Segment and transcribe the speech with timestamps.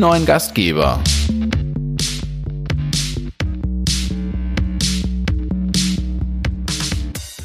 [0.00, 0.98] neuen Gastgeber.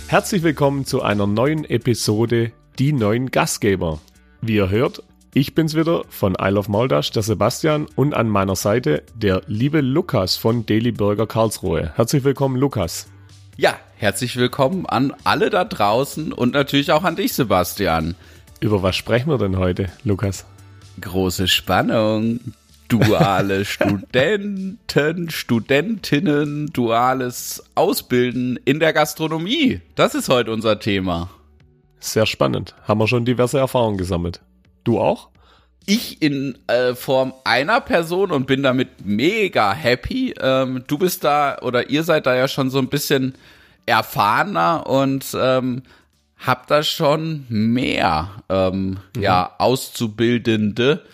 [0.07, 3.99] Herzlich willkommen zu einer neuen Episode Die neuen Gastgeber.
[4.39, 5.03] Wie ihr hört,
[5.33, 9.81] ich bin's wieder von Isle of Maldasch, der Sebastian und an meiner Seite der liebe
[9.81, 11.91] Lukas von Daily Burger Karlsruhe.
[11.97, 13.09] Herzlich willkommen, Lukas.
[13.57, 18.15] Ja, herzlich willkommen an alle da draußen und natürlich auch an dich, Sebastian.
[18.61, 20.45] Über was sprechen wir denn heute, Lukas?
[21.01, 22.39] Große Spannung.
[22.87, 29.81] Duale Studenten, Studentinnen, duales Ausbilden in der Gastronomie.
[29.95, 31.29] Das ist heute unser Thema.
[31.99, 32.75] Sehr spannend.
[32.87, 34.41] Haben wir schon diverse Erfahrungen gesammelt.
[34.83, 35.29] Du auch?
[35.87, 40.33] Ich in äh, Form einer Person und bin damit mega happy.
[40.39, 43.33] Ähm, du bist da oder ihr seid da ja schon so ein bisschen
[43.85, 45.83] erfahrener und ähm,
[46.37, 49.21] habt da schon mehr ähm, mhm.
[49.21, 51.05] ja Auszubildende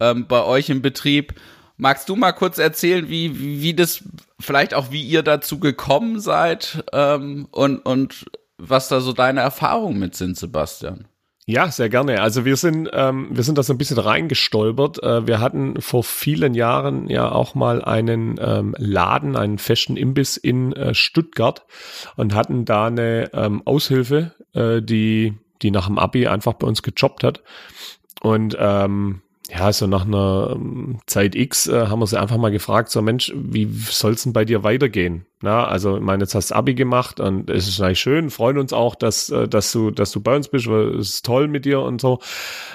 [0.00, 1.34] ähm, bei euch im Betrieb.
[1.76, 4.02] Magst du mal kurz erzählen, wie, wie das,
[4.40, 9.98] vielleicht auch wie ihr dazu gekommen seid ähm, und, und was da so deine Erfahrungen
[9.98, 11.06] mit sind, Sebastian?
[11.50, 12.20] Ja, sehr gerne.
[12.20, 15.02] Also wir sind, ähm, wir sind da so ein bisschen reingestolpert.
[15.02, 20.36] Äh, wir hatten vor vielen Jahren ja auch mal einen ähm, Laden, einen festen Imbiss
[20.36, 21.64] in äh, Stuttgart
[22.16, 26.82] und hatten da eine ähm, Aushilfe, äh, die, die nach dem Abi einfach bei uns
[26.82, 27.42] gejobbt hat.
[28.20, 32.50] Und ähm, ja, so nach einer ähm, Zeit X äh, haben wir sie einfach mal
[32.50, 35.24] gefragt, so Mensch, wie soll's denn bei dir weitergehen?
[35.40, 38.58] Na, also, ich meine, jetzt hast du Abi gemacht und es ist eigentlich schön, freuen
[38.58, 41.46] uns auch, dass, äh, dass du, dass du bei uns bist, weil es ist toll
[41.46, 42.18] mit dir und so.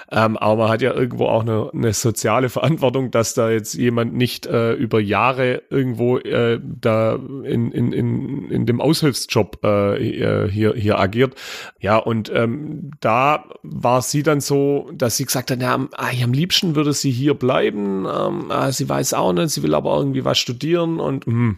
[0.09, 4.13] Ähm, aber man hat ja irgendwo auch eine, eine soziale Verantwortung, dass da jetzt jemand
[4.13, 10.73] nicht äh, über Jahre irgendwo äh, da in, in, in, in dem Aushilfsjob äh, hier,
[10.73, 11.35] hier agiert.
[11.81, 16.11] Ja, und ähm, da war sie dann so, dass sie gesagt hat, ja, am, ah,
[16.23, 18.05] am liebsten würde sie hier bleiben.
[18.05, 21.55] Ähm, ah, sie weiß auch nicht, sie will aber irgendwie was studieren und mh.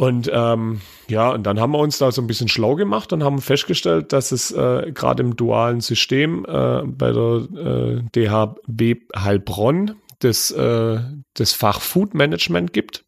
[0.00, 3.24] Und ähm, ja, und dann haben wir uns da so ein bisschen schlau gemacht und
[3.24, 9.96] haben festgestellt, dass es äh, gerade im dualen System äh, bei der äh, DHB Heilbronn
[10.20, 11.00] das, äh,
[11.34, 13.04] das Fach Food Management gibt.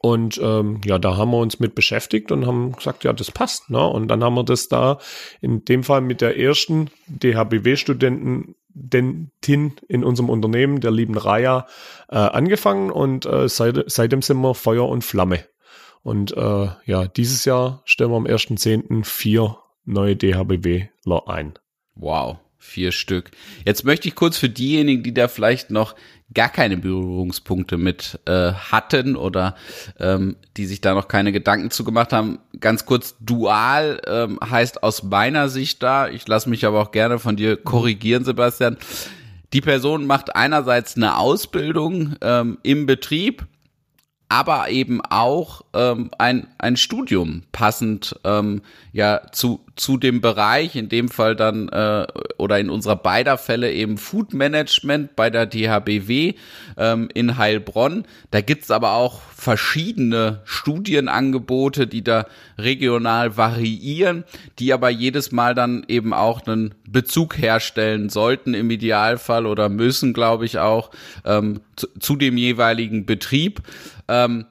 [0.00, 3.68] Und ähm, ja, da haben wir uns mit beschäftigt und haben gesagt, ja, das passt.
[3.68, 3.84] Ne?
[3.84, 4.98] Und dann haben wir das da
[5.40, 6.88] in dem Fall mit der ersten
[8.78, 11.66] DHBW-Studentin in unserem Unternehmen, der lieben Raya,
[12.08, 15.44] äh, angefangen und äh, seit, seitdem sind wir Feuer und Flamme.
[16.02, 19.04] Und äh, ja, dieses Jahr stellen wir am 1.10.
[19.04, 21.54] vier neue DHBWler ein.
[21.94, 23.30] Wow, vier Stück.
[23.64, 25.94] Jetzt möchte ich kurz für diejenigen, die da vielleicht noch
[26.34, 29.56] gar keine Berührungspunkte mit äh, hatten oder
[29.98, 32.38] ähm, die sich da noch keine Gedanken zu gemacht haben.
[32.60, 37.18] Ganz kurz, dual ähm, heißt aus meiner Sicht da, ich lasse mich aber auch gerne
[37.18, 38.76] von dir korrigieren, Sebastian.
[39.54, 43.46] Die Person macht einerseits eine Ausbildung ähm, im Betrieb,
[44.28, 48.60] aber eben auch ähm, ein, ein Studium passend ähm,
[48.92, 52.06] ja zu, zu dem Bereich, in dem Fall dann äh,
[52.36, 56.34] oder in unserer beider Fälle eben Food Management bei der DHBW
[56.76, 58.04] ähm, in Heilbronn.
[58.30, 62.26] Da gibt's aber auch verschiedene Studienangebote, die da
[62.58, 64.24] regional variieren,
[64.58, 70.12] die aber jedes Mal dann eben auch einen Bezug herstellen sollten im Idealfall oder müssen,
[70.12, 70.90] glaube ich, auch
[71.24, 73.62] ähm, zu, zu dem jeweiligen Betrieb.
[74.08, 74.46] Ähm,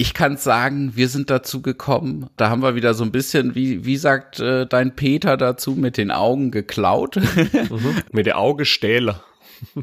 [0.00, 2.30] ich kann sagen, wir sind dazu gekommen.
[2.38, 5.98] Da haben wir wieder so ein bisschen, wie, wie sagt äh, dein Peter dazu, mit
[5.98, 7.16] den Augen geklaut?
[7.70, 8.02] Mhm.
[8.12, 9.22] Mit den Augenstähler.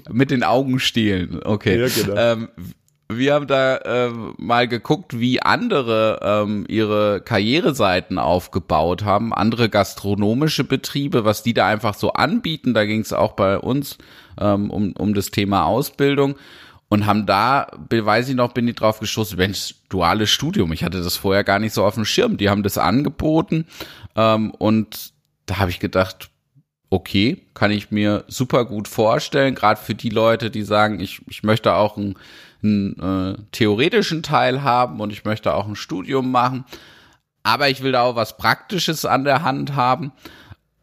[0.10, 1.80] mit den Augenstielen, okay.
[1.80, 2.16] Ja, genau.
[2.18, 2.48] Ähm,
[3.10, 10.64] wir haben da ähm, mal geguckt, wie andere ähm, ihre Karriereseiten aufgebaut haben, andere gastronomische
[10.64, 12.74] Betriebe, was die da einfach so anbieten.
[12.74, 13.98] Da ging es auch bei uns
[14.40, 16.36] ähm, um, um das Thema Ausbildung
[16.90, 20.72] und haben da, weiß ich noch, bin ich drauf gestoßen, Mensch, duales Studium.
[20.72, 22.38] Ich hatte das vorher gar nicht so auf dem Schirm.
[22.38, 23.66] Die haben das angeboten
[24.16, 25.12] ähm, und
[25.46, 26.30] da habe ich gedacht,
[26.90, 31.44] okay, kann ich mir super gut vorstellen, gerade für die Leute, die sagen, ich, ich
[31.44, 32.16] möchte auch einen,
[32.64, 36.64] einen äh, theoretischen Teil haben und ich möchte auch ein Studium machen,
[37.44, 40.12] aber ich will da auch was Praktisches an der Hand haben.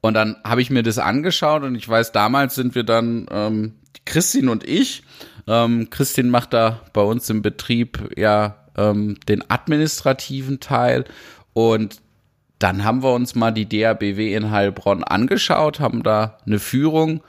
[0.02, 3.74] Und dann habe ich mir das angeschaut und ich weiß, damals sind wir dann, ähm,
[4.04, 5.03] Christine und ich,
[5.46, 11.04] ähm, Christine macht da bei uns im Betrieb ja ähm, den administrativen Teil
[11.52, 12.00] und
[12.58, 17.22] dann haben wir uns mal die DABW in Heilbronn angeschaut, haben da eine Führung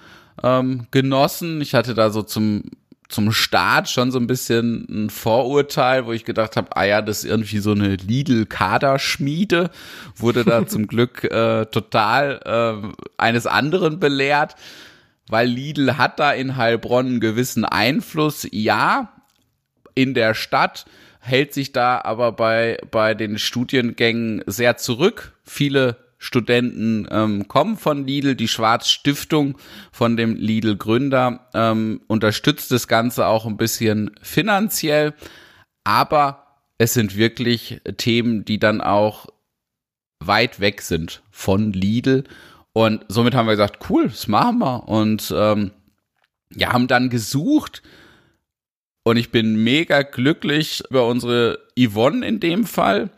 [0.44, 1.62] ähm, genossen.
[1.62, 2.64] Ich hatte da so zum
[3.08, 7.20] zum Start schon so ein bisschen ein Vorurteil, wo ich gedacht habe, ah ja, das
[7.20, 9.70] ist irgendwie so eine Lidl-Kaderschmiede,
[10.16, 14.56] wurde da zum Glück äh, total äh, eines anderen belehrt
[15.30, 18.48] weil Lidl hat da in Heilbronn einen gewissen Einfluss.
[18.52, 19.14] Ja,
[19.96, 20.86] in der Stadt
[21.20, 25.34] hält sich da aber bei, bei den Studiengängen sehr zurück.
[25.44, 28.36] Viele Studenten ähm, kommen von Lidl.
[28.36, 29.58] Die Schwarz-Stiftung
[29.92, 35.14] von dem Lidl-Gründer ähm, unterstützt das Ganze auch ein bisschen finanziell.
[35.84, 36.46] Aber
[36.78, 39.28] es sind wirklich Themen, die dann auch
[40.20, 42.24] weit weg sind von Lidl.
[42.78, 44.90] Und somit haben wir gesagt, cool, das machen wir.
[44.90, 45.72] Und ähm,
[46.54, 47.82] ja, haben dann gesucht.
[49.04, 53.12] Und ich bin mega glücklich über unsere Yvonne in dem Fall,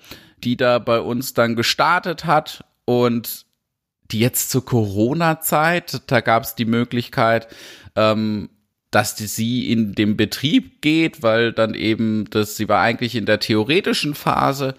[0.44, 3.48] die da bei uns dann gestartet hat und
[4.12, 7.48] die jetzt zur Corona-Zeit, da gab es die Möglichkeit,
[7.95, 8.51] ähm,
[8.92, 13.25] dass die, sie in den Betrieb geht, weil dann eben das, sie war eigentlich in
[13.25, 14.75] der theoretischen Phase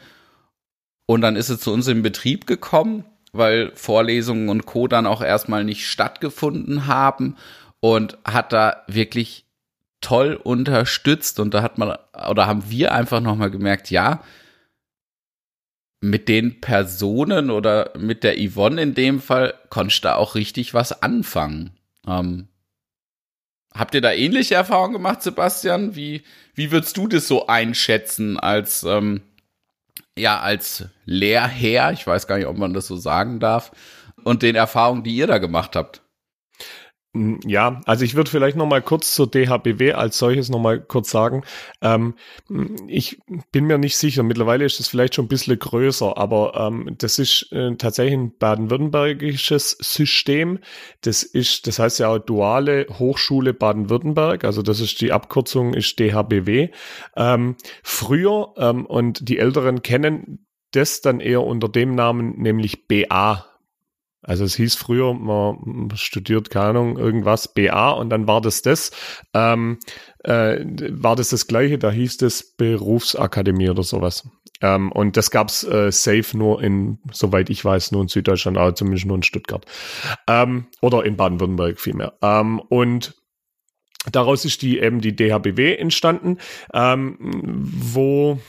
[1.07, 4.89] und dann ist sie zu uns im Betrieb gekommen, weil Vorlesungen und Co.
[4.89, 7.37] dann auch erstmal nicht stattgefunden haben
[7.81, 9.45] und hat da wirklich
[10.01, 11.97] toll unterstützt und da hat man
[12.31, 14.23] oder haben wir einfach nochmal gemerkt, ja,
[16.01, 21.03] mit den Personen oder mit der Yvonne in dem Fall konntest du auch richtig was
[21.03, 21.71] anfangen.
[22.07, 22.47] Ähm,
[23.75, 25.97] habt ihr da ähnliche Erfahrungen gemacht, Sebastian?
[25.97, 26.23] Wie,
[26.55, 29.23] wie würdest du das so einschätzen als, ähm,
[30.19, 31.93] ja, als Lehrherr?
[31.93, 33.73] Ich weiß gar nicht, ob man das so sagen darf.
[34.25, 36.03] Und den Erfahrungen, die ihr da gemacht habt.
[37.19, 40.81] Hm, ja, also ich würde vielleicht noch mal kurz zur DHBW als solches noch mal
[40.81, 41.43] kurz sagen.
[41.83, 42.15] Ähm,
[42.87, 43.21] ich
[43.51, 44.23] bin mir nicht sicher.
[44.23, 48.39] Mittlerweile ist es vielleicht schon ein bisschen größer, aber ähm, das ist äh, tatsächlich ein
[48.39, 50.61] baden-württembergisches System.
[51.01, 54.45] Das ist, das heißt ja auch Duale Hochschule Baden-Württemberg.
[54.45, 56.69] Also das ist die Abkürzung ist DHBW.
[57.17, 63.45] Ähm, früher ähm, und die Älteren kennen das dann eher unter dem Namen, nämlich BA
[64.23, 68.91] also es hieß früher, man studiert, keine Ahnung, irgendwas, BA und dann war das das.
[69.33, 69.79] Ähm,
[70.25, 74.29] äh, war das das gleiche, da hieß es Berufsakademie oder sowas.
[74.61, 78.75] Ähm, und das gab's äh, safe nur in, soweit ich weiß, nur in Süddeutschland, aber
[78.75, 79.65] zumindest nur in Stuttgart.
[80.27, 82.15] Ähm, oder in Baden-Württemberg vielmehr.
[82.21, 83.15] Ähm, und
[84.11, 86.39] daraus ist die eben die DHBW entstanden,
[86.75, 88.41] ähm, wo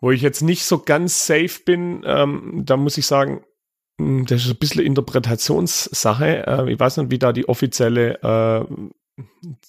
[0.00, 3.42] wo ich jetzt nicht so ganz safe bin, ähm, da muss ich sagen,
[3.98, 6.46] das ist ein bisschen Interpretationssache.
[6.46, 9.22] Äh, ich weiß nicht, wie da die offizielle, äh,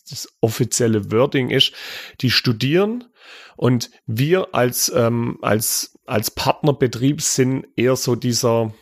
[0.09, 1.73] das offizielle Wording ist.
[2.21, 3.05] Die studieren
[3.57, 8.73] und wir als, ähm, als, als Partnerbetrieb sind eher so dieser,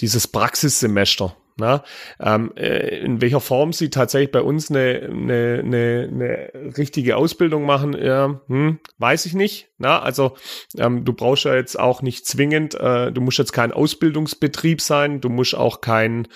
[0.00, 1.36] dieses Praxissemester.
[1.56, 1.84] Na,
[2.18, 7.64] ähm, äh, in welcher Form sie tatsächlich bei uns eine, eine, eine, eine richtige Ausbildung
[7.64, 9.68] machen, äh, hm, weiß ich nicht.
[9.78, 10.36] Na, also
[10.76, 15.20] ähm, du brauchst ja jetzt auch nicht zwingend, äh, du musst jetzt kein Ausbildungsbetrieb sein,
[15.20, 16.26] du musst auch kein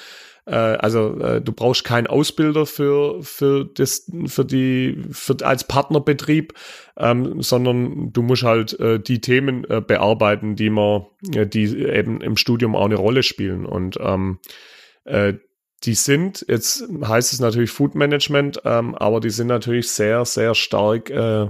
[0.49, 6.55] äh, also äh, du brauchst keinen Ausbilder für für das für die für als Partnerbetrieb,
[6.97, 12.21] ähm, sondern du musst halt äh, die Themen äh, bearbeiten, die man äh, die eben
[12.21, 13.67] im Studium auch eine Rolle spielen.
[13.67, 14.39] Und ähm,
[15.09, 15.39] äh,
[15.85, 20.55] die sind, jetzt heißt es natürlich Food Management, ähm, aber die sind natürlich sehr, sehr
[20.55, 21.49] stark äh,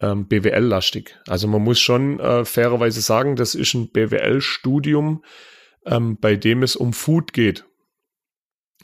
[0.00, 1.16] ähm, BWL-lastig.
[1.26, 5.24] Also man muss schon äh, fairerweise sagen, das ist ein BWL-Studium,
[5.86, 7.64] ähm, bei dem es um Food geht.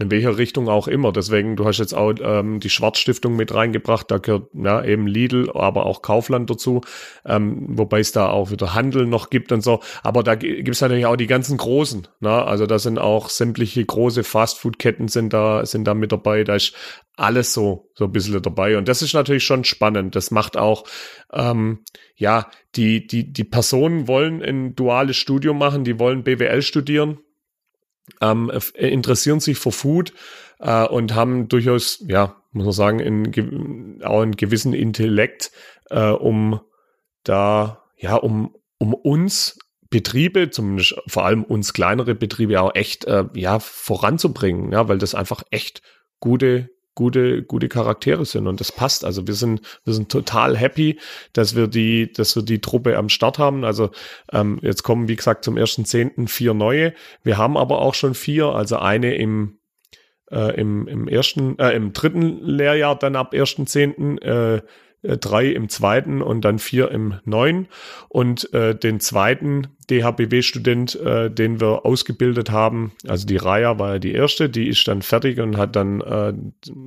[0.01, 1.13] In welcher Richtung auch immer.
[1.13, 5.51] Deswegen, du hast jetzt auch ähm, die Schwarzstiftung mit reingebracht, da gehört ja, eben Lidl,
[5.53, 6.81] aber auch Kaufland dazu,
[7.27, 9.81] ähm, wobei es da auch wieder Handel noch gibt und so.
[10.03, 12.09] Aber da gibt es natürlich auch die ganzen großen.
[12.21, 12.31] Ne?
[12.31, 16.43] Also da sind auch sämtliche große Fastfood-Ketten sind da, sind da mit dabei.
[16.45, 16.75] Da ist
[17.17, 18.79] alles so, so ein bisschen dabei.
[18.79, 20.17] Und das ist natürlich schon spannend.
[20.17, 20.85] Das macht auch,
[21.35, 21.81] ähm,
[22.17, 27.19] ja, die, die, die Personen wollen ein duales Studium machen, die wollen BWL studieren
[28.21, 30.13] ähm, äh, interessieren sich für Food
[30.59, 35.53] äh, und haben durchaus, ja, muss man sagen, in, auch einen gewissen Intellekt,
[35.91, 36.61] äh, um
[37.25, 39.59] da, ja, um, um uns
[39.91, 45.15] Betriebe, zumindest vor allem uns kleinere Betriebe auch echt, äh, ja, voranzubringen, ja, weil das
[45.15, 45.83] einfach echt
[46.19, 49.05] gute gute, gute Charaktere sind und das passt.
[49.05, 50.99] Also wir sind, wir sind total happy,
[51.33, 53.65] dass wir die, dass wir die Truppe am Start haben.
[53.65, 53.91] Also
[54.33, 56.95] ähm, jetzt kommen, wie gesagt, zum ersten Zehnten vier neue.
[57.23, 59.59] Wir haben aber auch schon vier, also eine im
[60.31, 64.63] äh, im, im ersten, äh, im dritten Lehrjahr dann ab ersten Zehnten, äh,
[65.03, 67.69] äh, drei im zweiten und dann vier im neuen.
[68.09, 73.99] Und äh, den zweiten, DHBW-Student, äh, den wir ausgebildet haben, also die Raya war ja
[73.99, 76.33] die erste, die ist dann fertig und hat dann, äh,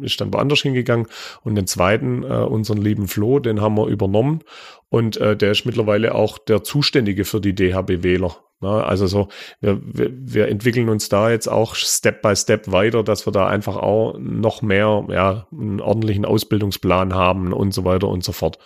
[0.01, 1.07] ist dann woanders hingegangen.
[1.43, 4.41] Und den zweiten, äh, unseren lieben Flo, den haben wir übernommen.
[4.89, 8.35] Und äh, der ist mittlerweile auch der Zuständige für die DHBWler.
[8.61, 9.27] Na, also so,
[9.59, 13.47] wir, wir, wir entwickeln uns da jetzt auch Step by Step weiter, dass wir da
[13.47, 18.57] einfach auch noch mehr, ja, einen ordentlichen Ausbildungsplan haben und so weiter und so fort.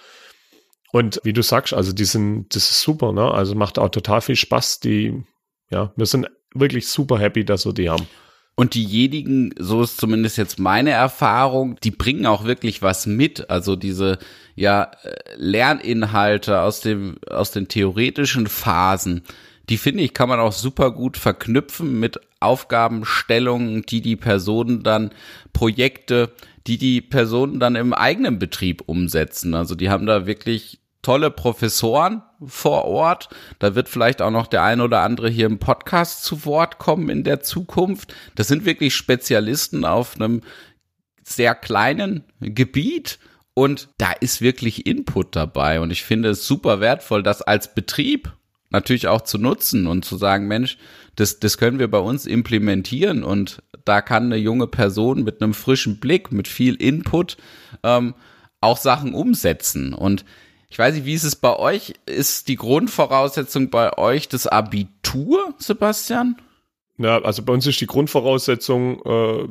[0.91, 3.31] Und wie du sagst, also die sind, das ist super, ne?
[3.31, 4.79] Also macht auch total viel Spaß.
[4.79, 5.23] Die,
[5.69, 8.07] ja, wir sind wirklich super happy, dass wir die haben.
[8.55, 13.49] Und diejenigen, so ist zumindest jetzt meine Erfahrung, die bringen auch wirklich was mit.
[13.49, 14.17] Also diese,
[14.55, 14.91] ja,
[15.37, 19.23] Lerninhalte aus dem, aus den theoretischen Phasen,
[19.69, 25.11] die finde ich, kann man auch super gut verknüpfen mit Aufgabenstellungen, die die Personen dann
[25.53, 26.33] Projekte,
[26.69, 29.55] die die Personen dann im eigenen Betrieb umsetzen.
[29.55, 33.29] Also die haben da wirklich tolle Professoren vor Ort.
[33.57, 37.09] Da wird vielleicht auch noch der ein oder andere hier im Podcast zu Wort kommen
[37.09, 38.13] in der Zukunft.
[38.35, 40.41] Das sind wirklich Spezialisten auf einem
[41.23, 43.17] sehr kleinen Gebiet
[43.55, 48.31] und da ist wirklich Input dabei und ich finde es super wertvoll, das als Betrieb
[48.69, 50.77] natürlich auch zu nutzen und zu sagen, Mensch,
[51.15, 55.53] das, das können wir bei uns implementieren und da kann eine junge Person mit einem
[55.53, 57.37] frischen Blick, mit viel Input
[57.83, 58.13] ähm,
[58.61, 59.93] auch Sachen umsetzen.
[59.93, 60.25] Und
[60.69, 61.95] ich weiß nicht, wie ist es bei euch?
[62.05, 66.35] Ist die Grundvoraussetzung bei euch das Abitur, Sebastian?
[67.01, 69.47] Ja, also bei uns ist die Grundvoraussetzung, äh,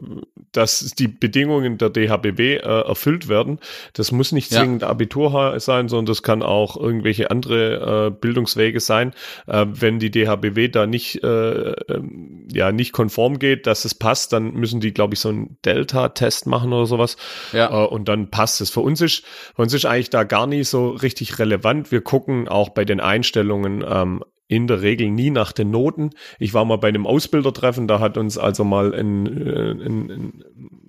[0.53, 3.59] dass die Bedingungen der DHBW äh, erfüllt werden.
[3.95, 4.89] Das muss nicht zwingend ja.
[4.89, 9.15] Abitur sein, sondern das kann auch irgendwelche andere äh, Bildungswege sein.
[9.47, 14.35] Äh, wenn die DHBW da nicht, äh, ähm, ja, nicht konform geht, dass es passt,
[14.35, 17.17] dann müssen die, glaube ich, so einen Delta-Test machen oder sowas.
[17.55, 17.85] Ja.
[17.85, 18.69] Äh, und dann passt es.
[18.69, 19.25] Für uns ist,
[19.57, 21.91] für uns ist eigentlich da gar nicht so richtig relevant.
[21.93, 26.11] Wir gucken auch bei den Einstellungen ähm, in der Regel nie nach den Noten.
[26.39, 30.45] Ich war mal bei einem Ausbildertreffen, da hat uns also mal ein, äh, ein, ein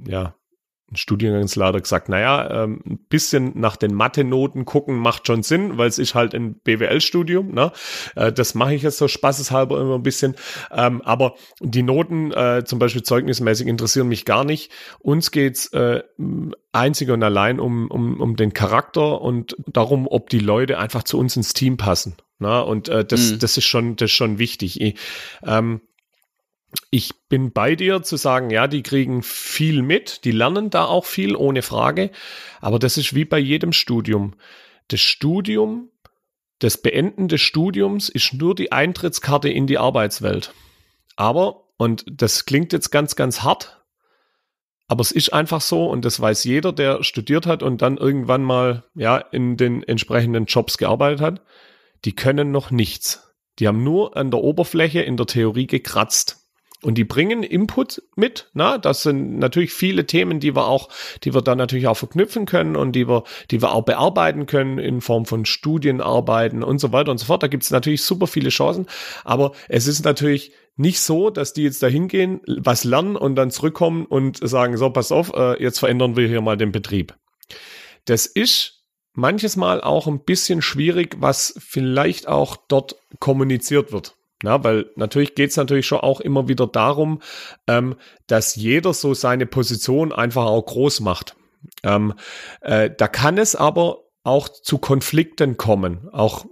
[0.08, 0.34] ja,
[0.92, 5.88] ein Studiengangsleiter gesagt, naja, ähm, ein bisschen nach den Mathe-Noten gucken macht schon Sinn, weil
[5.88, 7.51] es ist halt ein BWL-Studium.
[7.51, 7.72] Ne?
[8.16, 10.36] Äh, das mache ich jetzt so spaßeshalber immer ein bisschen.
[10.72, 14.72] Ähm, aber die Noten, äh, zum Beispiel zeugnismäßig, interessieren mich gar nicht.
[15.00, 16.01] Uns geht's äh,
[16.72, 21.20] einzig und allein um, um, um den Charakter und darum, ob die Leute einfach zu
[21.20, 22.16] uns ins Team passen.
[22.39, 23.39] Na, und äh, das, mhm.
[23.39, 24.79] das ist schon, das ist schon wichtig.
[24.79, 24.96] Ich,
[25.43, 25.81] ähm,
[26.89, 31.05] ich bin bei dir zu sagen, ja, die kriegen viel mit, die lernen da auch
[31.05, 32.12] viel, ohne Frage.
[32.62, 34.36] Aber das ist wie bei jedem Studium.
[34.88, 35.89] Das Studium,
[36.60, 40.53] das Beenden des Studiums ist nur die Eintrittskarte in die Arbeitswelt.
[41.17, 43.81] Aber, und das klingt jetzt ganz, ganz hart,
[44.88, 48.43] aber es ist einfach so und das weiß jeder, der studiert hat und dann irgendwann
[48.43, 51.41] mal, ja, in den entsprechenden Jobs gearbeitet hat
[52.06, 53.34] die können noch nichts.
[53.60, 56.39] Die haben nur an der Oberfläche in der Theorie gekratzt.
[56.82, 60.88] Und die bringen Input mit, na, das sind natürlich viele Themen, die wir auch,
[61.25, 64.79] die wir dann natürlich auch verknüpfen können und die wir, die wir auch bearbeiten können
[64.79, 67.44] in Form von Studienarbeiten und so weiter und so fort.
[67.44, 68.88] Da gibt es natürlich super viele Chancen,
[69.25, 73.51] aber es ist natürlich nicht so, dass die jetzt da hingehen, was lernen und dann
[73.51, 77.13] zurückkommen und sagen, so, pass auf, äh, jetzt verändern wir hier mal den Betrieb.
[78.06, 78.78] Das ist
[79.20, 84.16] manches Mal auch ein bisschen schwierig, was vielleicht auch dort kommuniziert wird.
[84.42, 87.22] Na, weil natürlich geht es natürlich schon auch immer wieder darum,
[87.68, 87.96] ähm,
[88.28, 91.36] dass jeder so seine Position einfach auch groß macht.
[91.84, 92.14] Ähm,
[92.62, 96.46] äh, da kann es aber auch zu Konflikten kommen, auch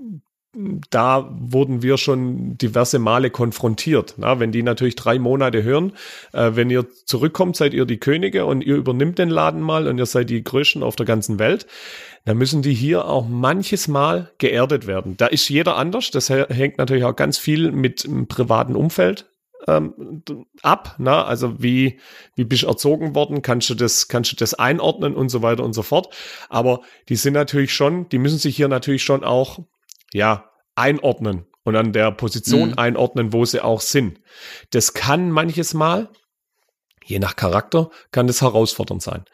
[0.90, 4.16] da wurden wir schon diverse Male konfrontiert.
[4.18, 5.94] Na, wenn die natürlich drei Monate hören,
[6.34, 9.98] äh, wenn ihr zurückkommt, seid ihr die Könige und ihr übernimmt den Laden mal und
[9.98, 11.68] ihr seid die Größten auf der ganzen Welt,
[12.26, 15.16] dann müssen die hier auch manches Mal geerdet werden.
[15.18, 16.12] Da ist jeder anders.
[16.12, 19.28] Das hängt natürlich auch ganz viel mit dem privaten Umfeld
[19.68, 20.24] ähm,
[20.64, 20.96] ab.
[20.98, 21.24] Na?
[21.24, 22.00] Also wie,
[22.36, 23.42] wie bist du erzogen worden?
[23.42, 26.14] Kannst du das, kannst du das einordnen und so weiter und so fort.
[26.50, 29.60] Aber die sind natürlich schon, die müssen sich hier natürlich schon auch
[30.18, 32.78] ja, einordnen und an der Position mhm.
[32.78, 34.20] einordnen, wo sie auch sind.
[34.72, 36.10] Das kann manches Mal,
[37.06, 39.26] je nach Charakter, kann das herausfordernd sein.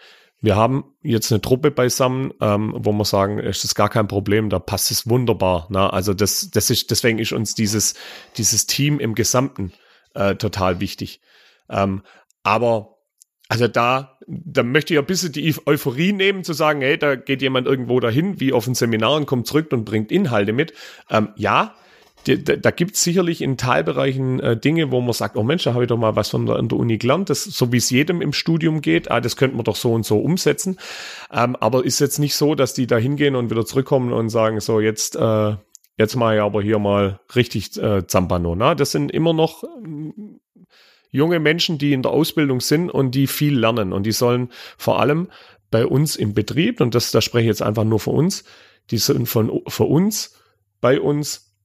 [0.42, 4.50] Wir haben jetzt eine Truppe beisammen, ähm, wo wir sagen, es ist gar kein Problem,
[4.50, 5.68] da passt es wunderbar.
[5.70, 5.86] Na?
[5.86, 5.94] Ne?
[5.94, 7.94] Also das, das ist, deswegen ist uns dieses,
[8.36, 9.72] dieses Team im Gesamten
[10.16, 11.22] äh, total wichtig.
[11.70, 12.04] Ähm,
[12.44, 12.93] aber
[13.50, 17.42] also da, da möchte ich ein bisschen die Euphorie nehmen, zu sagen, hey, da geht
[17.42, 20.74] jemand irgendwo dahin, wie auf ein Seminar und kommt zurück und bringt Inhalte mit.
[21.10, 21.76] Ähm, ja,
[22.26, 25.74] da, da gibt es sicherlich in Teilbereichen äh, Dinge, wo man sagt, oh Mensch, da
[25.74, 28.22] habe ich doch mal was von der, der Uni gelernt, das, so wie es jedem
[28.22, 30.80] im Studium geht, ah, das könnte man doch so und so umsetzen.
[31.32, 34.62] Ähm, aber ist jetzt nicht so, dass die da hingehen und wieder zurückkommen und sagen,
[34.62, 35.56] so jetzt äh,
[35.98, 38.56] jetzt mal ja aber hier mal richtig äh, Zampano.
[38.56, 38.76] Ne?
[38.76, 39.64] Das sind immer noch
[41.14, 43.94] junge Menschen, die in der Ausbildung sind und die viel lernen.
[43.94, 45.30] Und die sollen vor allem
[45.72, 48.44] bei uns im Betrieb, und das, da spreche ich jetzt einfach nur für uns,
[48.92, 50.36] die sollen von, für uns,
[50.82, 51.56] bei uns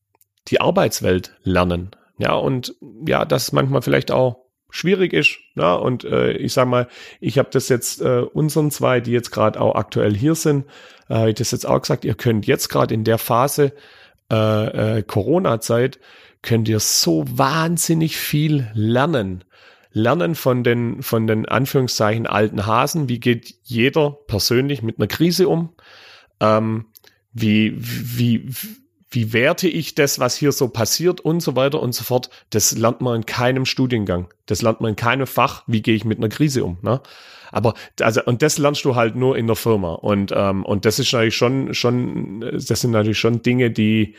[0.46, 1.90] die Arbeitswelt lernen.
[2.18, 2.76] Ja, und
[3.06, 5.38] ja, das manchmal vielleicht auch schwierig ist.
[5.54, 6.88] Ja, und äh, ich sag mal,
[7.20, 10.66] ich habe das jetzt äh, unseren zwei, die jetzt gerade auch aktuell hier sind,
[11.08, 13.72] äh, ich das jetzt auch gesagt, ihr könnt jetzt gerade in der Phase
[14.30, 15.98] äh, äh, Corona-Zeit,
[16.42, 19.44] könnt ihr so wahnsinnig viel lernen.
[19.90, 23.08] Lernen von den, von den Anführungszeichen alten Hasen.
[23.08, 25.74] Wie geht jeder persönlich mit einer Krise um?
[26.40, 26.86] Ähm,
[27.32, 28.48] wie, wie,
[29.10, 32.28] wie werte ich das, was hier so passiert und so weiter und so fort.
[32.50, 34.28] Das lernt man in keinem Studiengang.
[34.46, 35.64] Das lernt man in keinem Fach.
[35.66, 36.78] Wie gehe ich mit einer Krise um?
[36.82, 37.00] Ne?
[37.50, 40.98] Aber also und das lernst du halt nur in der Firma und ähm, und das
[40.98, 44.14] ist natürlich schon schon das sind natürlich schon Dinge, die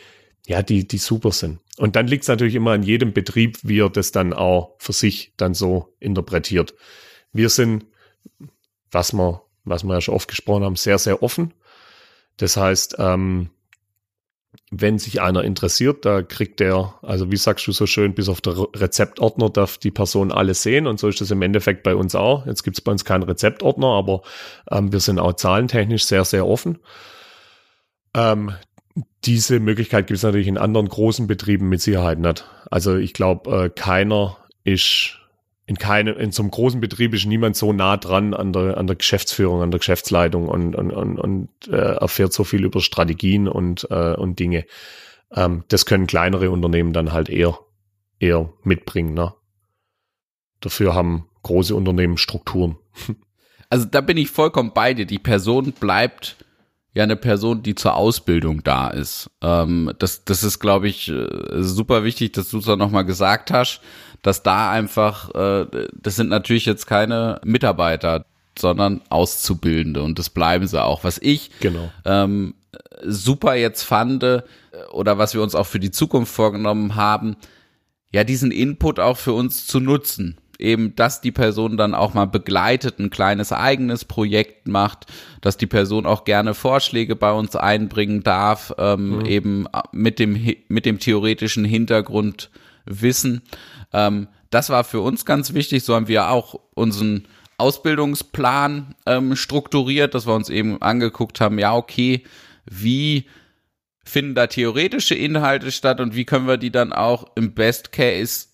[0.49, 1.59] ja die die super sind.
[1.77, 4.93] Und dann liegt es natürlich immer an jedem Betrieb, wie er das dann auch für
[4.93, 6.73] sich dann so interpretiert.
[7.31, 7.85] Wir sind,
[8.91, 11.53] was wir was wir ja schon oft gesprochen haben, sehr sehr offen.
[12.37, 13.51] Das heißt, ähm,
[14.71, 18.41] wenn sich einer interessiert, da kriegt der, also wie sagst du so schön, bis auf
[18.41, 22.15] der Rezeptordner darf die Person alles sehen und so ist das im Endeffekt bei uns
[22.15, 22.47] auch.
[22.47, 24.23] Jetzt gibt es bei uns keinen Rezeptordner, aber
[24.71, 26.79] ähm, wir sind auch zahlentechnisch sehr, sehr offen.
[28.15, 28.53] Ähm,
[29.25, 32.45] diese Möglichkeit gibt es natürlich in anderen großen Betrieben mit Sicherheit nicht.
[32.71, 35.17] Also ich glaube, äh, keiner ist
[35.65, 38.87] in keinem, in so einem großen Betrieb ist niemand so nah dran an der, an
[38.87, 43.47] der Geschäftsführung, an der Geschäftsleitung und, und, und, und äh, erfährt so viel über Strategien
[43.47, 44.65] und, äh, und Dinge.
[45.31, 47.59] Ähm, das können kleinere Unternehmen dann halt eher,
[48.19, 49.13] eher mitbringen.
[49.13, 49.33] Ne?
[50.59, 52.77] Dafür haben große Unternehmen Strukturen.
[53.71, 55.05] Also da bin ich vollkommen bei dir.
[55.05, 56.37] Die Person bleibt
[56.93, 59.29] ja eine Person, die zur Ausbildung da ist.
[59.41, 61.27] Ähm, das, das ist, glaube ich, äh,
[61.61, 63.81] super wichtig, dass du es auch nochmal gesagt hast
[64.21, 68.25] dass da einfach, äh, das sind natürlich jetzt keine Mitarbeiter,
[68.57, 71.03] sondern Auszubildende und das bleiben sie auch.
[71.03, 71.91] Was ich genau.
[72.05, 72.55] ähm,
[73.03, 74.41] super jetzt fand äh,
[74.91, 77.37] oder was wir uns auch für die Zukunft vorgenommen haben,
[78.11, 80.37] ja, diesen Input auch für uns zu nutzen.
[80.59, 85.05] Eben, dass die Person dann auch mal begleitet, ein kleines eigenes Projekt macht,
[85.39, 89.25] dass die Person auch gerne Vorschläge bei uns einbringen darf, ähm, mhm.
[89.25, 93.41] eben mit dem, mit dem theoretischen Hintergrundwissen.
[93.93, 95.83] Ähm, das war für uns ganz wichtig.
[95.83, 97.25] So haben wir auch unseren
[97.57, 102.23] Ausbildungsplan ähm, strukturiert, dass wir uns eben angeguckt haben, ja, okay,
[102.65, 103.25] wie
[104.03, 108.47] finden da theoretische Inhalte statt und wie können wir die dann auch im Best Case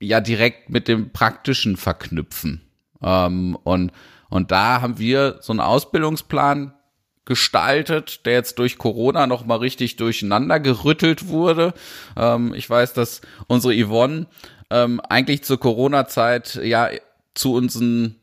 [0.00, 2.62] ja direkt mit dem Praktischen verknüpfen.
[3.02, 3.92] Ähm, und,
[4.28, 6.72] und da haben wir so einen Ausbildungsplan
[7.24, 11.74] gestaltet, der jetzt durch Corona noch mal richtig durcheinander gerüttelt wurde.
[12.16, 14.26] Ähm, ich weiß, dass unsere Yvonne
[14.70, 16.88] ähm, eigentlich zur Corona-Zeit ja
[17.34, 18.16] zu unseren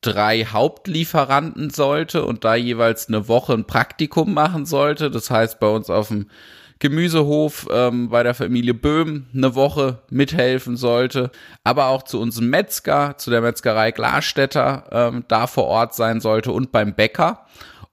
[0.00, 5.10] drei Hauptlieferanten sollte und da jeweils eine Woche ein Praktikum machen sollte.
[5.10, 6.30] Das heißt, bei uns auf dem
[6.78, 11.30] Gemüsehof ähm, bei der Familie Böhm eine Woche mithelfen sollte,
[11.64, 16.52] aber auch zu unserem Metzger, zu der Metzgerei Glasstätter ähm, da vor Ort sein sollte
[16.52, 17.46] und beim Bäcker.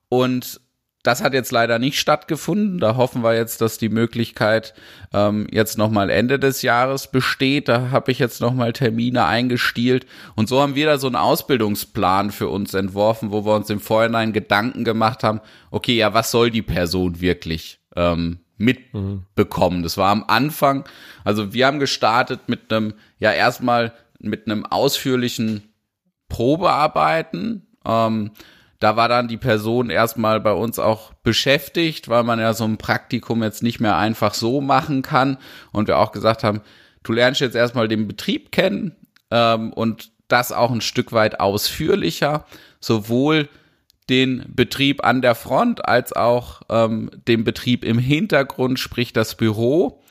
[0.10, 0.60] Und
[1.04, 2.80] das hat jetzt leider nicht stattgefunden.
[2.80, 4.74] Da hoffen wir jetzt, dass die Möglichkeit
[5.14, 7.68] ähm, jetzt nochmal Ende des Jahres besteht.
[7.68, 10.06] Da habe ich jetzt nochmal Termine eingestielt.
[10.36, 13.82] Und so haben wir da so einen Ausbildungsplan für uns entworfen, wo wir uns im
[13.82, 15.42] Vorhinein Gedanken gemacht haben,
[15.72, 19.84] okay, ja, was soll die Person wirklich ähm, mitbekommen?
[19.84, 20.86] Das war am Anfang,
[21.24, 25.64] also wir haben gestartet mit einem, ja, erstmal mit einem ausführlichen
[26.30, 27.68] Probearbeiten.
[27.86, 28.32] Ähm,
[28.80, 32.78] da war dann die Person erstmal bei uns auch beschäftigt, weil man ja so ein
[32.78, 35.38] Praktikum jetzt nicht mehr einfach so machen kann.
[35.72, 36.62] Und wir auch gesagt haben,
[37.04, 38.96] du lernst jetzt erstmal den Betrieb kennen
[39.32, 42.46] ähm, und das auch ein Stück weit ausführlicher,
[42.80, 43.48] sowohl
[44.10, 50.02] den Betrieb an der Front als auch ähm, den Betrieb im Hintergrund, sprich das Büro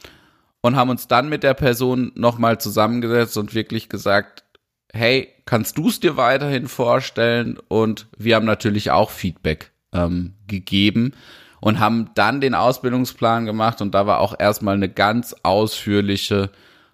[0.61, 4.45] und haben uns dann mit der Person nochmal zusammengesetzt und wirklich gesagt,
[4.93, 7.59] hey, kannst du es dir weiterhin vorstellen?
[7.69, 11.13] Und wir haben natürlich auch Feedback ähm, gegeben
[11.61, 16.51] und haben dann den Ausbildungsplan gemacht und da war auch erstmal eine ganz ausführliche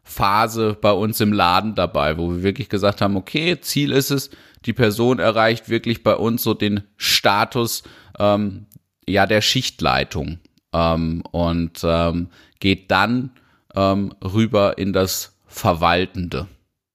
[0.09, 4.31] Phase bei uns im Laden dabei, wo wir wirklich gesagt haben, okay, Ziel ist es,
[4.65, 7.83] die Person erreicht wirklich bei uns so den Status
[8.19, 8.67] ähm,
[9.07, 10.39] ja der Schichtleitung
[10.73, 13.31] ähm, und ähm, geht dann
[13.75, 16.47] ähm, rüber in das Verwaltende.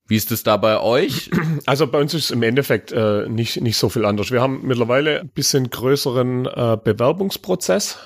[0.07, 1.29] Wie ist es da bei euch?
[1.65, 4.31] Also bei uns ist es im Endeffekt äh, nicht, nicht so viel anders.
[4.31, 7.99] Wir haben mittlerweile ein bisschen größeren äh, Bewerbungsprozess.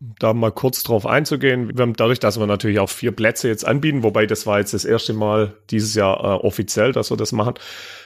[0.00, 1.76] Da mal kurz drauf einzugehen.
[1.76, 4.74] Wir haben dadurch, dass wir natürlich auch vier Plätze jetzt anbieten, wobei das war jetzt
[4.74, 7.54] das erste Mal dieses Jahr äh, offiziell, dass wir das machen.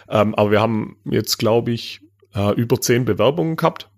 [0.09, 2.01] Ähm, aber wir haben jetzt, glaube ich,
[2.35, 3.89] äh, über zehn Bewerbungen gehabt.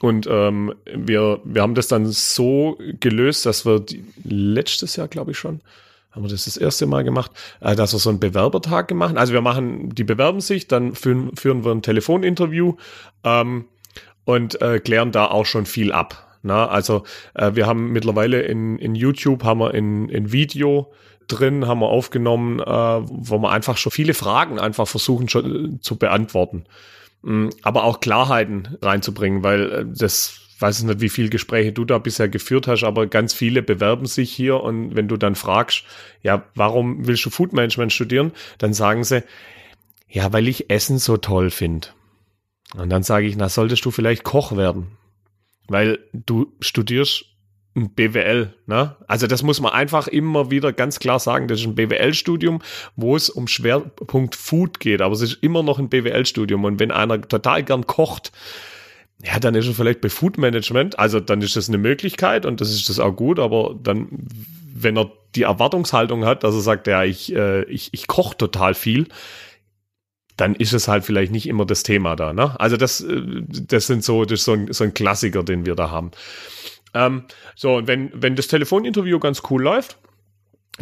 [0.00, 5.32] Und ähm, wir, wir haben das dann so gelöst, dass wir die, letztes Jahr, glaube
[5.32, 5.60] ich schon,
[6.10, 9.16] haben wir das das erste Mal gemacht, äh, dass wir so einen Bewerbertag gemacht.
[9.16, 12.76] Also wir machen, die bewerben sich, dann führen, führen wir ein Telefoninterview
[13.24, 13.66] ähm,
[14.24, 16.29] und äh, klären da auch schon viel ab.
[16.42, 20.92] Na, also äh, wir haben mittlerweile in, in YouTube haben wir in, in Video
[21.26, 25.80] drin, haben wir aufgenommen, äh, wo wir einfach schon viele Fragen einfach versuchen schon, äh,
[25.80, 26.64] zu beantworten.
[27.22, 31.84] Mm, aber auch Klarheiten reinzubringen, weil äh, das weiß ich nicht, wie viele Gespräche du
[31.84, 35.84] da bisher geführt hast, aber ganz viele bewerben sich hier und wenn du dann fragst,
[36.22, 39.24] ja, warum willst du Food Management studieren, dann sagen sie,
[40.08, 41.88] ja, weil ich Essen so toll finde.
[42.76, 44.88] Und dann sage ich, na, solltest du vielleicht Koch werden,
[45.70, 47.26] weil du studierst
[47.76, 48.52] ein BWL.
[48.66, 48.96] Ne?
[49.06, 51.46] Also das muss man einfach immer wieder ganz klar sagen.
[51.46, 52.60] Das ist ein BWL-Studium,
[52.96, 56.64] wo es um Schwerpunkt Food geht, aber es ist immer noch ein BWL-Studium.
[56.64, 58.32] Und wenn einer total gern kocht,
[59.22, 60.98] ja, dann ist er vielleicht bei Food Management.
[60.98, 63.38] Also dann ist das eine Möglichkeit und das ist das auch gut.
[63.38, 64.08] Aber dann,
[64.74, 68.74] wenn er die Erwartungshaltung hat, dass er sagt, ja, ich, äh, ich, ich koche total
[68.74, 69.06] viel,
[70.40, 72.32] dann ist es halt vielleicht nicht immer das Thema da.
[72.32, 72.58] Ne?
[72.58, 75.74] Also das, äh, das sind so, das ist so ein, so ein Klassiker, den wir
[75.74, 76.10] da haben.
[76.94, 77.24] Ähm,
[77.54, 79.98] so, wenn, wenn das Telefoninterview ganz cool läuft,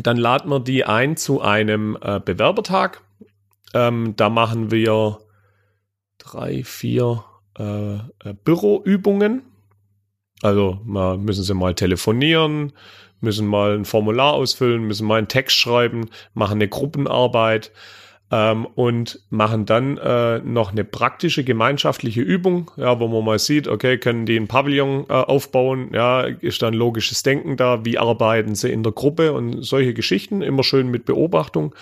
[0.01, 3.03] dann laden wir die ein zu einem äh, Bewerbertag.
[3.75, 5.19] Ähm, da machen wir
[6.19, 7.25] drei, vier
[7.59, 9.43] äh, äh, Büroübungen.
[10.41, 12.73] Also mal, müssen sie mal telefonieren,
[13.21, 17.73] müssen mal ein Formular ausfüllen, müssen mal einen Text schreiben, machen eine Gruppenarbeit
[18.31, 23.69] ähm, und machen dann äh, noch eine praktische gemeinschaftliche Übung, ja, wo man mal sieht,
[23.69, 28.55] okay, können die ein Pavillon äh, aufbauen, ja, ist dann logisches Denken da, wie arbeiten
[28.55, 29.33] sie in der Gruppe?
[29.33, 31.75] Und solche Geschichten, immer schön mit Beobachtung.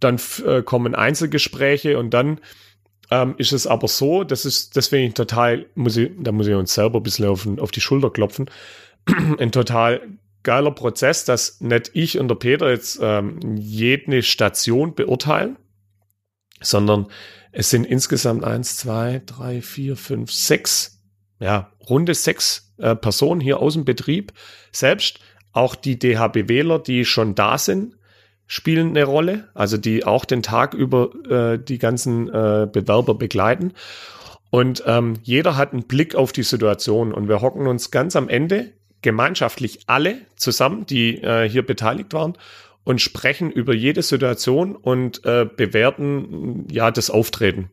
[0.00, 2.40] Dann äh, kommen Einzelgespräche und dann
[3.10, 6.74] ähm, ist es aber so, das ist, ich total, muss ich, da muss ich uns
[6.74, 8.50] selber ein bisschen auf, auf die Schulter klopfen,
[9.38, 10.02] ein total
[10.42, 15.56] geiler Prozess, dass nicht ich und der Peter jetzt ähm, jede Station beurteilen,
[16.60, 17.06] sondern
[17.52, 21.00] es sind insgesamt eins, zwei, drei, vier, fünf, sechs,
[21.40, 24.32] ja, runde sechs äh, Personen hier aus dem Betrieb.
[24.72, 25.20] Selbst
[25.52, 27.96] auch die DHBWler, die schon da sind,
[28.46, 33.72] spielen eine Rolle, also die auch den Tag über äh, die ganzen äh, Bewerber begleiten.
[34.50, 38.28] Und ähm, jeder hat einen Blick auf die Situation und wir hocken uns ganz am
[38.28, 42.36] Ende gemeinschaftlich alle zusammen, die äh, hier beteiligt waren
[42.84, 47.70] und sprechen über jede Situation und äh, bewerten ja das Auftreten.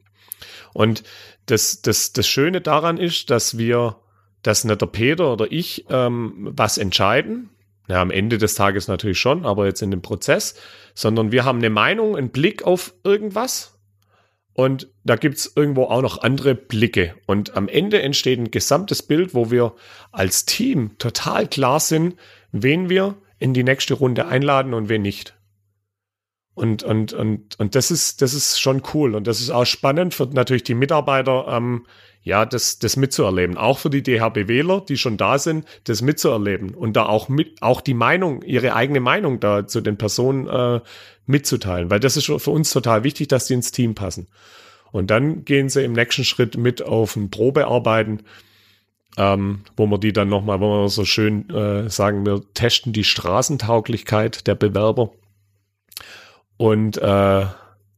[0.73, 1.03] Und
[1.45, 3.97] das, das, das Schöne daran ist, dass wir,
[4.43, 7.49] dass nicht der Peter oder ich ähm, was entscheiden,
[7.87, 10.55] ja, am Ende des Tages natürlich schon, aber jetzt in dem Prozess,
[10.93, 13.77] sondern wir haben eine Meinung, einen Blick auf irgendwas
[14.57, 17.13] und da gibt's irgendwo auch noch andere Blicke.
[17.27, 19.75] Und am Ende entsteht ein gesamtes Bild, wo wir
[20.11, 22.15] als Team total klar sind,
[22.51, 25.37] wen wir in die nächste Runde einladen und wen nicht.
[26.57, 29.13] Und, und, und, und das ist, das ist schon cool.
[29.13, 31.85] Und das ist auch spannend für natürlich die Mitarbeiter, ähm,
[32.23, 33.57] ja, das, das mitzuerleben.
[33.57, 37.79] Auch für die DHBWler, die schon da sind, das mitzuerleben und da auch mit, auch
[37.79, 40.81] die Meinung, ihre eigene Meinung da zu den Personen äh,
[41.27, 41.91] mitzuteilen.
[41.91, 44.27] Weil das ist für uns total wichtig, dass die ins Team passen.
[44.91, 48.23] Und dann gehen sie im nächsten Schritt mit auf ein Probearbeiten
[49.17, 53.03] ähm, wo wir die dann nochmal, wo wir so schön äh, sagen, wir testen die
[53.03, 55.11] Straßentauglichkeit der Bewerber.
[56.57, 57.45] Und äh,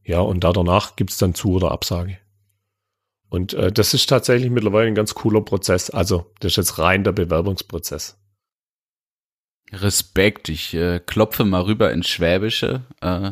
[0.04, 2.18] ja, und da danach gibt's dann Zu- oder Absage.
[3.30, 5.90] Und äh, das ist tatsächlich mittlerweile ein ganz cooler Prozess.
[5.90, 8.18] Also, das ist jetzt rein der Bewerbungsprozess.
[9.72, 12.82] Respekt, ich äh, klopfe mal rüber ins Schwäbische.
[13.02, 13.32] Äh,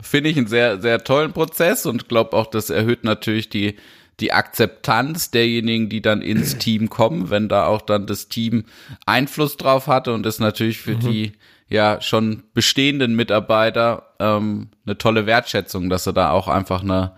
[0.00, 3.76] Finde ich einen sehr, sehr tollen Prozess und glaube auch, das erhöht natürlich die
[4.20, 8.64] die Akzeptanz derjenigen, die dann ins Team kommen, wenn da auch dann das Team
[9.04, 11.00] Einfluss drauf hatte und ist natürlich für mhm.
[11.00, 11.32] die
[11.68, 17.12] ja schon bestehenden Mitarbeiter ähm, eine tolle Wertschätzung, dass sie da auch einfach eine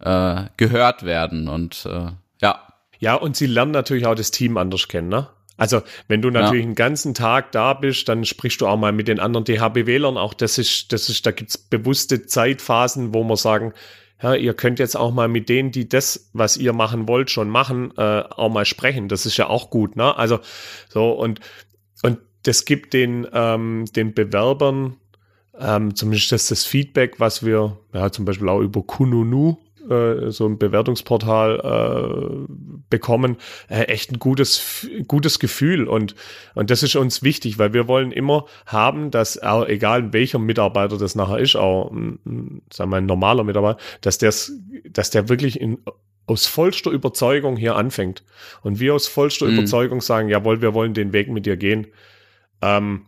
[0.00, 2.62] äh, gehört werden und äh, ja.
[3.00, 5.28] Ja, und sie lernen natürlich auch das Team anders kennen, ne?
[5.58, 6.66] Also, wenn du natürlich ja.
[6.66, 10.16] einen ganzen Tag da bist, dann sprichst du auch mal mit den anderen DHBWlern.
[10.16, 13.74] Auch das ist, das ist, da gibt's bewusste Zeitphasen, wo man sagen,
[14.22, 17.48] ja, ihr könnt jetzt auch mal mit denen, die das, was ihr machen wollt, schon
[17.48, 19.08] machen, äh, auch mal sprechen.
[19.08, 20.16] Das ist ja auch gut, ne?
[20.16, 20.40] Also
[20.88, 21.40] so und
[22.02, 24.96] und das gibt den ähm, den Bewerbern
[25.58, 29.58] ähm, zumindest das, das Feedback, was wir ja zum Beispiel auch über Kununu
[29.90, 32.52] äh, so ein Bewertungsportal äh,
[32.90, 33.36] bekommen,
[33.68, 35.88] äh, echt ein gutes, gutes Gefühl.
[35.88, 36.14] Und,
[36.54, 41.14] und das ist uns wichtig, weil wir wollen immer haben, dass egal welcher Mitarbeiter das
[41.14, 44.52] nachher ist, auch sagen wir, ein normaler Mitarbeiter, dass, der's,
[44.90, 45.78] dass der wirklich in,
[46.26, 48.22] aus vollster Überzeugung hier anfängt.
[48.62, 49.54] Und wir aus vollster mhm.
[49.54, 51.88] Überzeugung sagen, jawohl, wir wollen den Weg mit dir gehen.
[52.60, 53.06] Ähm,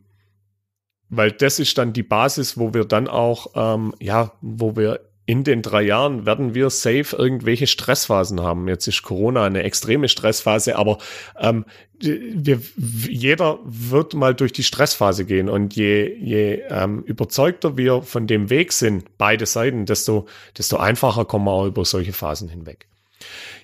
[1.11, 5.45] weil das ist dann die Basis, wo wir dann auch, ähm, ja, wo wir in
[5.45, 8.66] den drei Jahren werden wir safe irgendwelche Stressphasen haben.
[8.66, 10.99] Jetzt ist Corona eine extreme Stressphase, aber
[11.38, 11.66] ähm,
[12.01, 12.61] wir,
[13.09, 18.51] jeder wird mal durch die Stressphase gehen und je, je ähm, überzeugter wir von dem
[18.51, 20.27] Weg sind, beide Seiten, desto,
[20.59, 22.88] desto einfacher kommen wir auch über solche Phasen hinweg.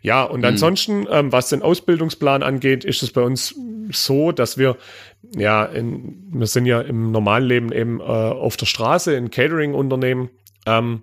[0.02, 0.46] Ja, und mhm.
[0.46, 3.56] ansonsten, ähm, was den Ausbildungsplan angeht, ist es bei uns
[3.90, 4.76] so, dass wir,
[5.36, 10.30] ja, in, wir sind ja im normalen Leben eben äh, auf der Straße in Catering-Unternehmen.
[10.64, 11.02] Ähm,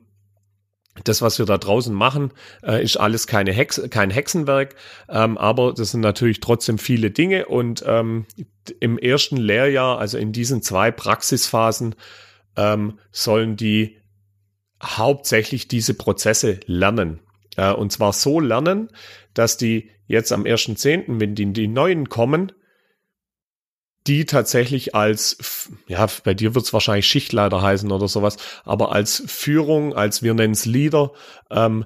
[1.04, 4.76] das, was wir da draußen machen, äh, ist alles keine Hex kein Hexenwerk,
[5.10, 8.26] ähm, aber das sind natürlich trotzdem viele Dinge und ähm,
[8.80, 11.96] im ersten Lehrjahr, also in diesen zwei Praxisphasen,
[12.56, 13.98] ähm, sollen die
[14.82, 17.20] hauptsächlich diese Prozesse lernen.
[17.58, 18.90] Äh, und zwar so lernen,
[19.34, 22.52] dass die jetzt am 1.10., wenn die, die neuen kommen,
[24.08, 29.24] die tatsächlich als, ja, bei dir wird es wahrscheinlich Schichtleiter heißen oder sowas, aber als
[29.28, 31.12] Führung, als wir nennen es Leader,
[31.50, 31.86] ähm,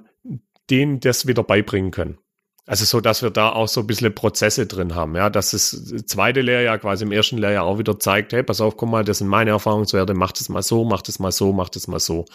[0.70, 2.18] denen das wieder beibringen können.
[2.66, 5.70] Also so, dass wir da auch so ein bisschen Prozesse drin haben, ja, dass das
[6.04, 9.18] zweite Lehrjahr quasi im ersten Lehrjahr auch wieder zeigt, hey, pass auf, guck mal, das
[9.18, 12.26] sind meine Erfahrungswerte, mach das mal so, mach das mal so, mach das mal so.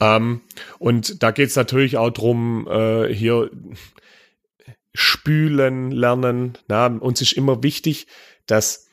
[0.00, 0.40] Ähm,
[0.78, 3.50] und da geht es natürlich auch drum, äh, hier
[4.94, 6.56] spülen lernen.
[6.68, 8.06] Na, uns ist immer wichtig,
[8.46, 8.86] dass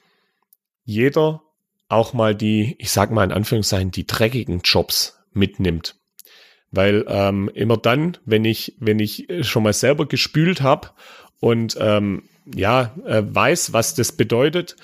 [0.90, 1.44] jeder
[1.88, 5.96] auch mal die, ich sag mal in Anführungszeichen, die dreckigen Jobs mitnimmt.
[6.72, 10.90] Weil ähm, immer dann, wenn ich, wenn ich schon mal selber gespült habe
[11.40, 12.24] und ähm,
[12.54, 14.76] ja, äh, weiß, was das bedeutet,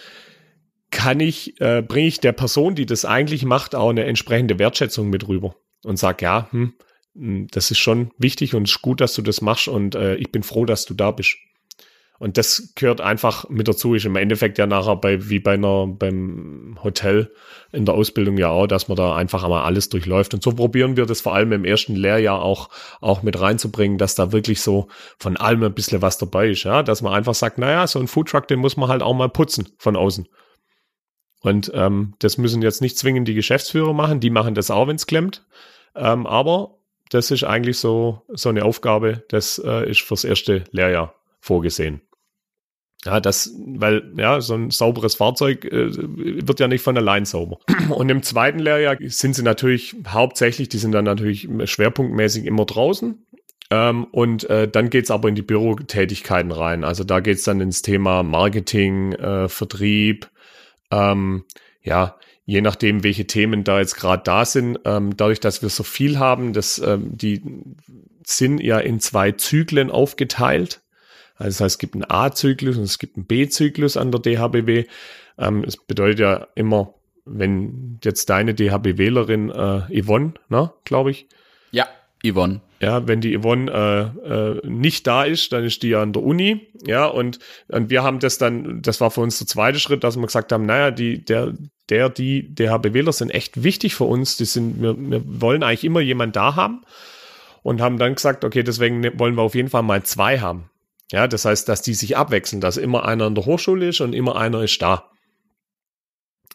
[0.92, 5.10] kann ich, äh, bringe ich der Person, die das eigentlich macht, auch eine entsprechende Wertschätzung
[5.10, 6.74] mit rüber und sag, ja, hm,
[7.16, 10.16] hm, das ist schon wichtig und es ist gut, dass du das machst und äh,
[10.16, 11.36] ich bin froh, dass du da bist.
[12.18, 13.94] Und das gehört einfach mit dazu.
[13.94, 17.34] Ist im Endeffekt ja nachher bei, wie bei einer, beim Hotel
[17.72, 20.34] in der Ausbildung ja auch, dass man da einfach einmal alles durchläuft.
[20.34, 22.70] Und so probieren wir das vor allem im ersten Lehrjahr auch,
[23.02, 26.64] auch mit reinzubringen, dass da wirklich so von allem ein bisschen was dabei ist.
[26.64, 29.30] Ja, dass man einfach sagt, naja, so ein Foodtruck, den muss man halt auch mal
[29.30, 30.28] putzen von außen.
[31.42, 34.96] Und ähm, das müssen jetzt nicht zwingend die Geschäftsführer machen, die machen das auch, wenn
[34.96, 35.46] es klemmt.
[35.96, 36.80] Ähm, aber
[37.12, 41.14] das ist eigentlich so, so eine Aufgabe, das äh, ist fürs erste Lehrjahr
[41.46, 42.02] vorgesehen.
[43.06, 47.60] Ja, das, weil, ja, so ein sauberes Fahrzeug äh, wird ja nicht von allein sauber.
[47.90, 53.24] Und im zweiten Lehrjahr sind sie natürlich hauptsächlich, die sind dann natürlich schwerpunktmäßig immer draußen.
[53.72, 56.84] Ähm, und äh, dann geht's aber in die Bürotätigkeiten rein.
[56.84, 60.30] Also da geht's dann ins Thema Marketing, äh, Vertrieb,
[60.92, 61.46] ähm,
[61.82, 65.84] ja, je nachdem, welche Themen da jetzt gerade da sind, ähm, dadurch, dass wir so
[65.84, 67.42] viel haben, dass ähm, die
[68.26, 70.84] sind ja in zwei Zyklen aufgeteilt.
[71.38, 74.86] Also das heißt, es gibt einen A-Zyklus und es gibt einen B-Zyklus an der DHBW.
[75.38, 76.94] Ähm, es bedeutet ja immer,
[77.26, 81.28] wenn jetzt deine DHBWlerin äh, Yvonne, ne, glaube ich.
[81.72, 81.88] Ja,
[82.26, 82.62] Yvonne.
[82.80, 86.24] Ja, wenn die Yvonne äh, äh, nicht da ist, dann ist die ja an der
[86.24, 86.68] Uni.
[86.86, 90.18] Ja, und, und wir haben das dann, das war für uns der zweite Schritt, dass
[90.18, 91.54] wir gesagt haben, naja, die, der,
[91.90, 94.38] der, die DHBWler sind echt wichtig für uns.
[94.38, 96.82] Die sind, wir, wir wollen eigentlich immer jemanden da haben
[97.64, 100.70] und haben dann gesagt, okay, deswegen wollen wir auf jeden Fall mal zwei haben.
[101.12, 104.14] Ja, das heißt, dass die sich abwechseln, dass immer einer in der Hochschule ist und
[104.14, 105.12] immer einer ist da.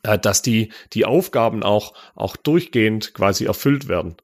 [0.03, 4.17] Äh, dass die, die Aufgaben auch, auch durchgehend quasi erfüllt werden.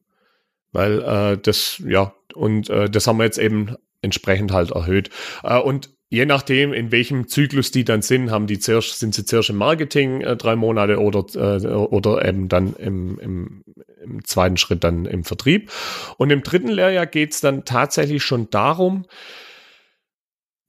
[0.72, 5.10] Weil äh, das, ja, und äh, das haben wir jetzt eben entsprechend halt erhöht.
[5.42, 9.24] Äh, und je nachdem, in welchem Zyklus die dann sind, haben die zuerst, sind sie
[9.24, 13.64] zuerst im Marketing äh, drei Monate oder, äh, oder eben dann im, im,
[14.02, 15.70] im zweiten Schritt dann im Vertrieb.
[16.16, 19.06] Und im dritten Lehrjahr geht's dann tatsächlich schon darum,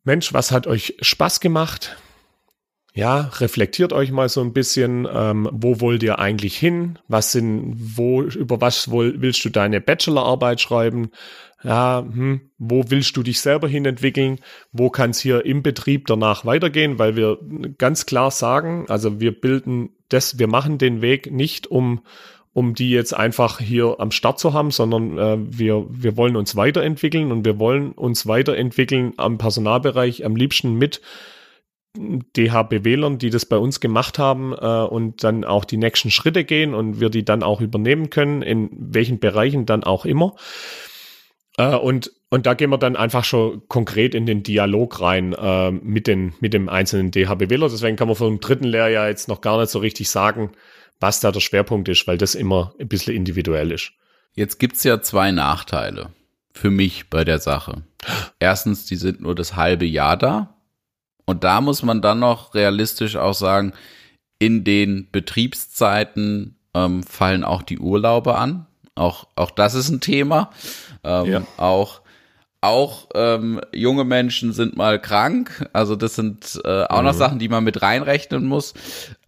[0.08, 1.98] Mensch, was hat euch Spaß gemacht?
[2.98, 6.98] ja, reflektiert euch mal so ein bisschen, ähm, wo wollt ihr eigentlich hin?
[7.08, 11.12] Was sind, wo, über was willst du deine Bachelorarbeit schreiben?
[11.64, 14.40] Ja, hm, wo willst du dich selber hin entwickeln?
[14.72, 16.98] Wo kann es hier im Betrieb danach weitergehen?
[16.98, 17.38] Weil wir
[17.78, 22.02] ganz klar sagen, also wir bilden das, wir machen den Weg nicht, um
[22.58, 26.56] um die jetzt einfach hier am Start zu haben, sondern äh, wir, wir wollen uns
[26.56, 31.00] weiterentwickeln und wir wollen uns weiterentwickeln am Personalbereich am liebsten mit
[31.96, 36.74] DHBWlern, die das bei uns gemacht haben äh, und dann auch die nächsten Schritte gehen
[36.74, 40.34] und wir die dann auch übernehmen können, in welchen Bereichen dann auch immer.
[41.58, 45.70] Äh, und, und da gehen wir dann einfach schon konkret in den Dialog rein äh,
[45.70, 47.70] mit, den, mit dem einzelnen DHBWler.
[47.70, 50.54] Deswegen kann man den dritten Lehrjahr jetzt noch gar nicht so richtig sagen,
[51.00, 53.92] was da der Schwerpunkt ist, weil das immer ein bisschen individuell ist.
[54.34, 56.12] Jetzt gibt's ja zwei Nachteile
[56.54, 57.84] für mich bei der Sache.
[58.40, 60.56] Erstens, die sind nur das halbe Jahr da.
[61.26, 63.74] Und da muss man dann noch realistisch auch sagen,
[64.40, 68.66] in den Betriebszeiten ähm, fallen auch die Urlaube an.
[68.96, 70.52] Auch, auch das ist ein Thema.
[71.04, 71.42] Ähm, ja.
[71.58, 72.02] Auch
[72.62, 75.70] auch ähm, junge Menschen sind mal krank.
[75.74, 77.06] Also das sind äh, auch mhm.
[77.06, 78.74] noch Sachen, die man mit reinrechnen muss.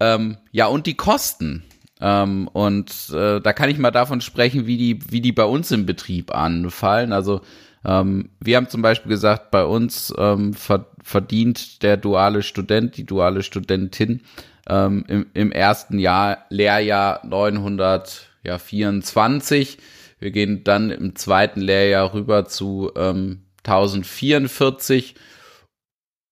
[0.00, 1.64] Ähm, ja, und die Kosten.
[2.00, 5.70] Ähm, und äh, da kann ich mal davon sprechen, wie die, wie die bei uns
[5.70, 7.12] im Betrieb anfallen.
[7.12, 7.42] Also
[7.84, 10.54] ähm, wir haben zum Beispiel gesagt, bei uns ähm,
[11.02, 14.22] verdient der duale Student, die duale Studentin
[14.68, 19.78] ähm, im, im ersten Jahr, Lehrjahr 924.
[20.20, 25.14] Wir gehen dann im zweiten Lehrjahr rüber zu ähm, 1044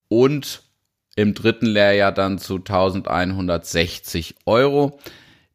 [0.08, 0.62] und
[1.16, 5.00] im dritten Lehrjahr dann zu 1160 Euro.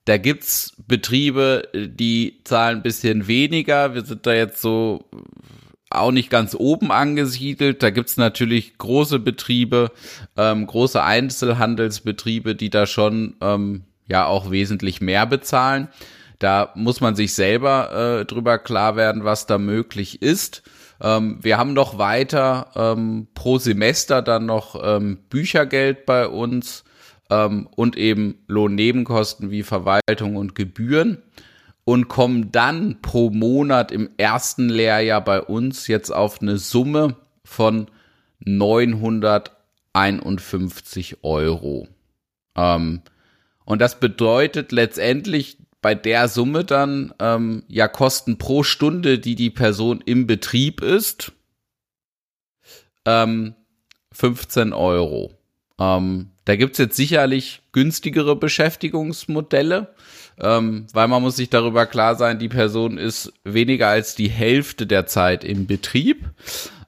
[0.06, 3.94] Da gibt's Betriebe, die zahlen ein bisschen weniger.
[3.96, 5.06] Wir sind da jetzt so
[5.90, 7.84] auch nicht ganz oben angesiedelt.
[7.84, 9.92] Da gibt's natürlich große Betriebe,
[10.36, 15.88] ähm, große Einzelhandelsbetriebe, die da schon ähm, ja auch wesentlich mehr bezahlen.
[16.44, 20.62] Da muss man sich selber äh, drüber klar werden, was da möglich ist.
[21.00, 26.84] Ähm, wir haben noch weiter ähm, pro Semester dann noch ähm, Büchergeld bei uns
[27.30, 31.20] ähm, und eben Lohnnebenkosten wie Verwaltung und Gebühren
[31.86, 37.88] und kommen dann pro Monat im ersten Lehrjahr bei uns jetzt auf eine Summe von
[38.42, 41.88] 951 Euro.
[42.58, 43.02] Ähm,
[43.64, 49.52] und das bedeutet letztendlich bei der Summe dann ähm, ja Kosten pro Stunde, die die
[49.52, 51.34] Person im Betrieb ist,
[53.06, 53.54] ähm,
[54.14, 55.38] 15 Euro.
[55.78, 59.94] Ähm, da gibt's jetzt sicherlich günstigere Beschäftigungsmodelle
[60.40, 64.88] ähm, weil man muss sich darüber klar sein, die Person ist weniger als die Hälfte
[64.88, 66.30] der Zeit im Betrieb.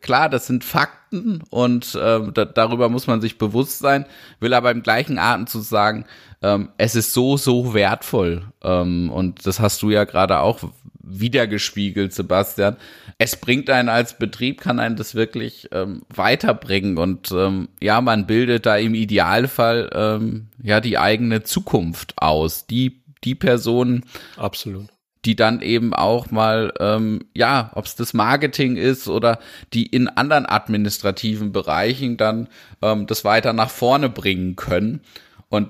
[0.01, 4.05] Klar, das sind Fakten und ähm, da, darüber muss man sich bewusst sein,
[4.39, 6.05] will aber im gleichen Atemzug sagen,
[6.41, 8.43] ähm, es ist so, so wertvoll.
[8.63, 10.59] Ähm, und das hast du ja gerade auch
[11.05, 12.77] wiedergespiegelt, Sebastian.
[13.17, 18.25] Es bringt einen als Betrieb, kann einen das wirklich ähm, weiterbringen und ähm, ja, man
[18.25, 24.05] bildet da im Idealfall ähm, ja die eigene Zukunft aus, die die Personen.
[24.37, 24.87] Absolut.
[25.25, 29.39] Die dann eben auch mal, ähm, ja, ob es das Marketing ist oder
[29.73, 32.47] die in anderen administrativen Bereichen dann
[32.81, 35.01] ähm, das weiter nach vorne bringen können.
[35.49, 35.69] Und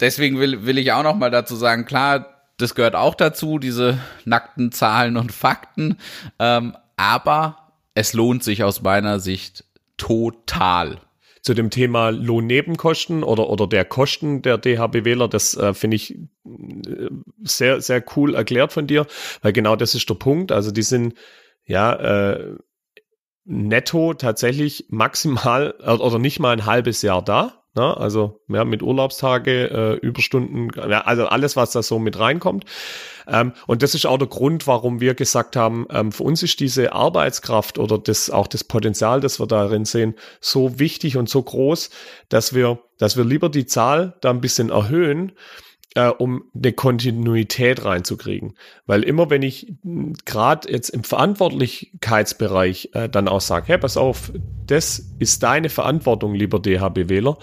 [0.00, 3.98] deswegen will, will ich auch noch mal dazu sagen, klar, das gehört auch dazu, diese
[4.24, 5.96] nackten Zahlen und Fakten.
[6.38, 9.64] Ähm, aber es lohnt sich aus meiner Sicht
[9.96, 10.98] total
[11.42, 16.18] zu dem Thema Lohnnebenkosten oder, oder der Kosten der DHBWler, das äh, finde ich
[17.42, 19.06] sehr, sehr cool erklärt von dir,
[19.42, 20.52] weil genau das ist der Punkt.
[20.52, 21.14] Also die sind
[21.64, 22.54] ja äh,
[23.44, 27.60] netto tatsächlich maximal oder nicht mal ein halbes Jahr da.
[27.74, 27.96] Ne?
[27.96, 32.64] Also ja, mit Urlaubstage, äh, Überstunden, ja, also alles, was da so mit reinkommt.
[33.28, 36.58] Ähm, und das ist auch der Grund, warum wir gesagt haben, ähm, für uns ist
[36.58, 41.42] diese Arbeitskraft oder das auch das Potenzial, das wir darin sehen, so wichtig und so
[41.42, 41.90] groß,
[42.28, 45.32] dass wir, dass wir lieber die Zahl da ein bisschen erhöhen
[45.94, 48.54] äh, um eine Kontinuität reinzukriegen.
[48.86, 49.74] Weil immer wenn ich
[50.24, 54.32] gerade jetzt im Verantwortlichkeitsbereich äh, dann auch sage, hey, pass auf,
[54.66, 57.38] das ist deine Verantwortung, lieber DHBWler,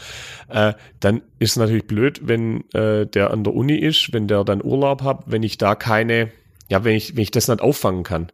[0.49, 4.63] äh, dann ist natürlich blöd, wenn äh, der an der Uni ist, wenn der dann
[4.63, 6.31] Urlaub hat, wenn ich da keine,
[6.69, 8.31] ja, wenn ich, wenn ich das nicht auffangen kann.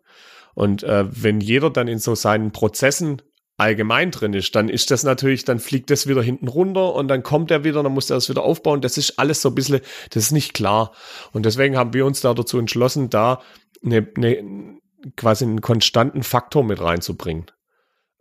[0.53, 3.23] Und äh, wenn jeder dann in so seinen Prozessen
[3.57, 7.23] allgemein drin ist, dann ist das natürlich, dann fliegt das wieder hinten runter und dann
[7.23, 8.81] kommt er wieder, dann muss er das wieder aufbauen.
[8.81, 10.91] Das ist alles so ein bisschen, das ist nicht klar.
[11.31, 13.41] Und deswegen haben wir uns da dazu entschlossen, da
[13.83, 14.79] eine, eine
[15.15, 17.45] quasi einen konstanten Faktor mit reinzubringen,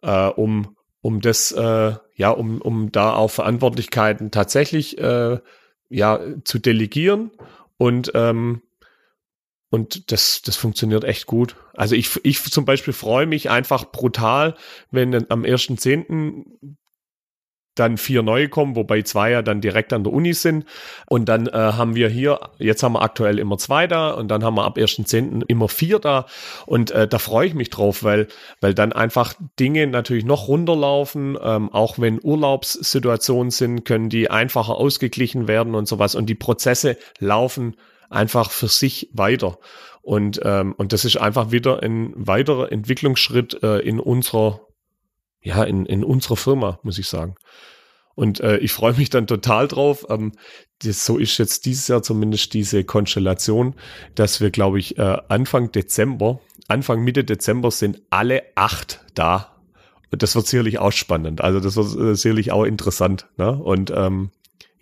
[0.03, 5.39] äh, um, um das, äh, ja, um, um da auch Verantwortlichkeiten tatsächlich äh,
[5.89, 7.31] ja, zu delegieren
[7.77, 8.63] und ähm,
[9.73, 11.57] und das, das funktioniert echt gut.
[11.73, 14.55] Also ich, ich zum Beispiel freue mich einfach brutal,
[14.91, 16.45] wenn am 1.10.
[17.75, 20.67] dann vier neue kommen, wobei zwei ja dann direkt an der Uni sind.
[21.07, 24.45] Und dann äh, haben wir hier, jetzt haben wir aktuell immer zwei da und dann
[24.45, 25.45] haben wir ab 1.10.
[25.49, 26.27] immer vier da.
[26.67, 28.29] Und äh, da freue ich mich drauf, weil,
[28.61, 31.39] weil dann einfach Dinge natürlich noch runterlaufen.
[31.43, 36.15] Ähm, auch wenn Urlaubssituationen sind, können die einfacher ausgeglichen werden und sowas.
[36.15, 37.75] Und die Prozesse laufen
[38.13, 39.59] einfach für sich weiter.
[40.03, 44.61] Und, ähm, und das ist einfach wieder ein weiterer Entwicklungsschritt äh, in unserer,
[45.41, 47.37] ja, in, in unserer Firma, muss ich sagen.
[48.15, 50.07] Und äh, ich freue mich dann total drauf.
[50.11, 50.33] Ähm,
[50.83, 53.75] das, so ist jetzt dieses Jahr zumindest diese Konstellation,
[54.15, 59.57] dass wir, glaube ich, äh, Anfang Dezember, Anfang Mitte Dezember sind alle acht da.
[60.11, 61.41] Und das wird sicherlich auch spannend.
[61.41, 63.29] Also das wird äh, sicherlich auch interessant.
[63.39, 63.51] Ne?
[63.53, 64.31] Und ähm,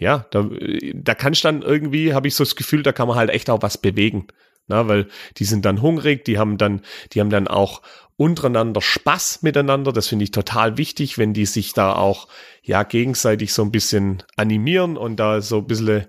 [0.00, 0.48] ja, da,
[0.94, 3.50] da kann ich dann irgendwie, habe ich so das Gefühl, da kann man halt echt
[3.50, 4.26] auch was bewegen.
[4.66, 6.82] Na, weil die sind dann hungrig, die haben dann,
[7.12, 7.82] die haben dann auch
[8.16, 9.92] untereinander Spaß miteinander.
[9.92, 12.28] Das finde ich total wichtig, wenn die sich da auch
[12.62, 16.06] ja gegenseitig so ein bisschen animieren und da so ein bisschen,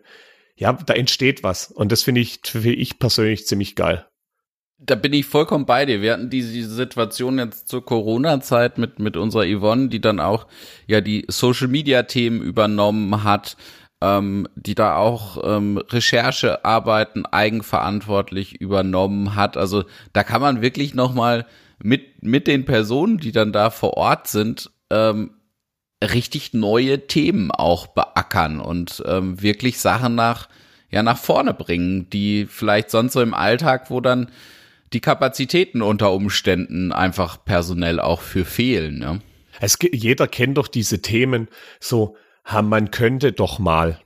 [0.56, 1.72] ja, da entsteht was.
[1.72, 4.06] Und das finde ich, finde ich persönlich ziemlich geil.
[4.84, 6.02] Da bin ich vollkommen bei dir.
[6.02, 10.48] Wir hatten diese Situation jetzt zur Corona-Zeit mit, mit unserer Yvonne, die dann auch
[10.88, 13.58] ja die Social-Media-Themen übernommen hat
[14.02, 19.58] ähm, die da auch ähm, Recherchearbeiten eigenverantwortlich übernommen hat.
[19.58, 21.46] Also da kann man wirklich noch mal
[21.82, 25.32] mit mit den Personen, die dann da vor Ort sind, ähm,
[26.04, 30.50] richtig neue Themen auch beackern und ähm, wirklich Sachen nach
[30.90, 34.32] ja nach vorne bringen, die vielleicht sonst so im Alltag, wo dann
[34.94, 39.00] die Kapazitäten unter Umständen einfach personell auch für fehlen.
[39.00, 39.22] Ne?
[39.60, 41.48] Es, jeder kennt doch diese Themen
[41.80, 42.16] so
[42.46, 44.00] ha, man könnte doch mal.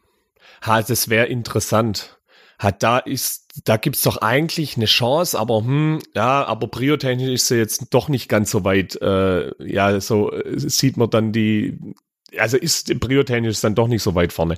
[0.66, 2.20] Ha, das wäre interessant.
[2.58, 7.48] Hat da ist, da gibt's doch eigentlich eine Chance, aber hm, ja, aber priotechnisch ist
[7.48, 8.96] sie jetzt doch nicht ganz so weit.
[9.02, 11.78] Äh, ja, so äh, sieht man dann die,
[12.38, 14.58] also ist priotechnisch dann doch nicht so weit vorne.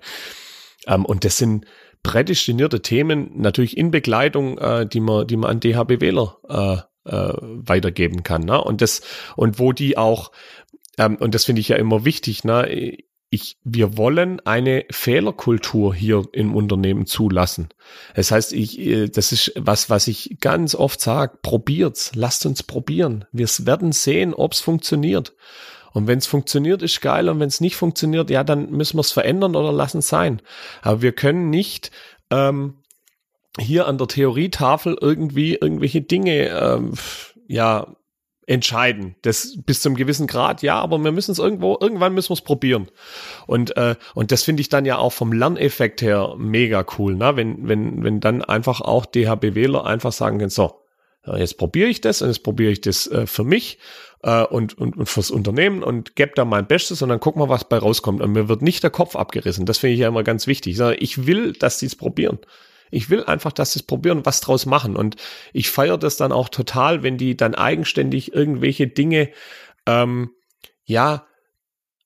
[0.86, 1.65] Ähm, und das sind
[2.04, 8.24] prädestinierte Themen, natürlich in Begleitung, äh, die man, die man an DHBWler äh, äh, weitergeben
[8.24, 8.43] kann.
[8.43, 8.62] Ne?
[8.62, 9.02] Und das,
[9.36, 10.32] und wo die auch,
[10.98, 12.98] ähm, und das finde ich ja immer wichtig, ne?
[13.30, 17.70] ich, wir wollen eine Fehlerkultur hier im Unternehmen zulassen.
[18.16, 22.64] Das heißt, ich, äh, das ist was, was ich ganz oft sage, probiert's, lasst uns
[22.64, 23.26] probieren.
[23.32, 25.36] Wir werden sehen, ob's funktioniert.
[25.94, 27.30] Und wenn es funktioniert, ist geil.
[27.30, 30.42] Und wenn es nicht funktioniert, ja, dann müssen wir es verändern oder lassen es sein.
[30.82, 31.92] Aber wir können nicht
[32.30, 32.76] ähm,
[33.60, 36.94] hier an der Theorietafel irgendwie irgendwelche Dinge ähm,
[37.48, 37.88] ja
[38.48, 39.16] entscheiden.
[39.22, 42.42] Das bis zum gewissen Grad, ja, aber wir müssen es irgendwo, irgendwann müssen wir es
[42.42, 42.88] probieren.
[43.46, 47.36] Und, äh, und das finde ich dann ja auch vom Lerneffekt her mega cool, ne?
[47.36, 50.82] wenn, wenn, wenn dann einfach auch DHBWler einfach sagen können, so,
[51.36, 53.80] jetzt probiere ich das und jetzt probiere ich das äh, für mich
[54.23, 57.49] äh, und, und, und fürs Unternehmen und gebe da mein Bestes und dann gucken wir,
[57.49, 58.21] was bei rauskommt.
[58.21, 59.65] Und mir wird nicht der Kopf abgerissen.
[59.65, 60.80] Das finde ich ja immer ganz wichtig.
[60.99, 62.39] Ich will, dass die es probieren.
[62.89, 64.95] Ich will einfach, dass sie es probieren, was draus machen.
[64.95, 65.17] Und
[65.53, 69.30] ich feiere das dann auch total, wenn die dann eigenständig irgendwelche Dinge,
[69.86, 70.32] ähm,
[70.86, 71.26] ja,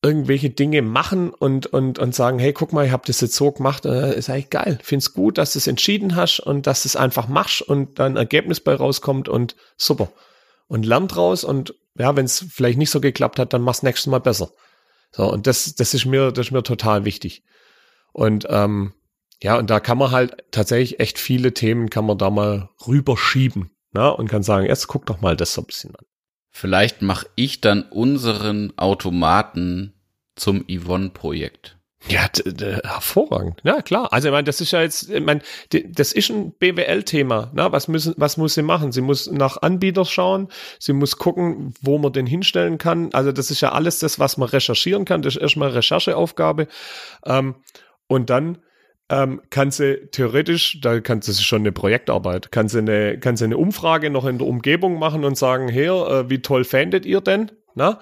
[0.04, 3.52] irgendwelche Dinge machen und, und, und sagen, hey, guck mal, ich habe das jetzt so
[3.52, 4.80] gemacht, äh, ist eigentlich geil.
[4.82, 8.18] Find's gut, dass du es entschieden hast und dass du es einfach machst und dann
[8.18, 10.12] Ergebnis bei rauskommt und super.
[10.68, 14.08] Und lernt raus und ja, wenn es vielleicht nicht so geklappt hat, dann mach's nächstes
[14.08, 14.52] Mal besser.
[15.12, 17.44] So, und das, das ist mir, das ist mir total wichtig.
[18.14, 18.94] Und ähm,
[19.44, 23.72] ja, und da kann man halt tatsächlich echt viele Themen kann man da mal rüberschieben.
[23.94, 24.16] Ne?
[24.16, 26.06] Und kann sagen, jetzt guck doch mal das so ein bisschen an.
[26.52, 29.94] Vielleicht mache ich dann unseren Automaten
[30.36, 31.78] zum Yvonne-Projekt.
[32.08, 32.28] Ja,
[32.84, 33.62] hervorragend.
[33.64, 34.12] Ja, klar.
[34.12, 37.52] Also, ich meine, das ist ja jetzt, ich meine, das ist ein BWL-Thema.
[37.54, 37.72] Ne?
[37.72, 38.92] Was müssen, was muss sie machen?
[38.92, 40.48] Sie muss nach Anbietern schauen.
[40.80, 43.14] Sie muss gucken, wo man den hinstellen kann.
[43.14, 45.22] Also, das ist ja alles das, was man recherchieren kann.
[45.22, 46.68] Das ist erstmal Rechercheaufgabe.
[47.26, 47.56] Ähm,
[48.08, 48.58] und dann
[49.12, 53.44] ähm, kann sie theoretisch, da kann sie schon eine Projektarbeit, kann sie eine, kann sie
[53.44, 57.20] eine Umfrage noch in der Umgebung machen und sagen, hey, äh, wie toll fändet ihr
[57.20, 57.52] denn?
[57.76, 58.00] Na?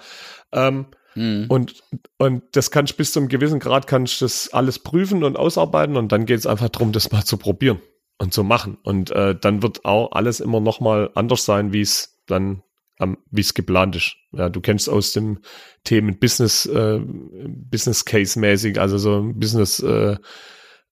[0.52, 0.86] Ähm,
[1.16, 1.46] mhm.
[1.48, 1.82] und,
[2.16, 6.26] und das kannst bis zum gewissen Grad kannst das alles prüfen und ausarbeiten und dann
[6.26, 7.80] geht es einfach darum, das mal zu probieren
[8.18, 8.78] und zu machen.
[8.84, 12.62] Und äh, dann wird auch alles immer noch mal anders sein, wie es dann
[13.00, 14.14] ähm, wie es geplant ist.
[14.32, 15.40] Ja, du kennst aus dem
[15.82, 20.16] Themen Business, äh, Business Case mäßig, also so Business äh,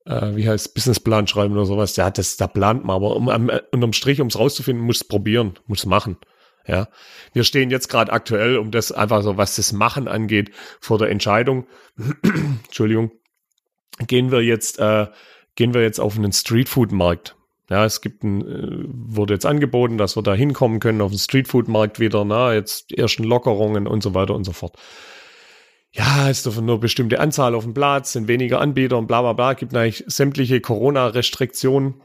[0.08, 1.94] äh, wie heißt Businessplan schreiben oder sowas.
[1.96, 5.58] Ja, das, da plant man, aber um, um, unterm Strich, um es rauszufinden, muss probieren,
[5.66, 6.16] muss machen.
[6.66, 6.88] Ja,
[7.32, 10.50] wir stehen jetzt gerade aktuell, um das einfach so, was das Machen angeht,
[10.80, 11.66] vor der Entscheidung.
[12.64, 13.10] Entschuldigung,
[14.06, 15.06] gehen wir jetzt, äh,
[15.54, 17.36] gehen wir jetzt auf einen Streetfood-Markt.
[17.70, 21.18] Ja, es gibt ein, äh, wurde jetzt angeboten, dass wir da hinkommen können auf den
[21.18, 24.76] Streetfood-Markt wieder, na, jetzt ersten Lockerungen und so weiter und so fort
[25.92, 29.32] ja, ist doch nur bestimmte Anzahl auf dem Platz, sind weniger Anbieter und bla bla
[29.32, 32.02] bla, gibt eigentlich sämtliche Corona-Restriktionen.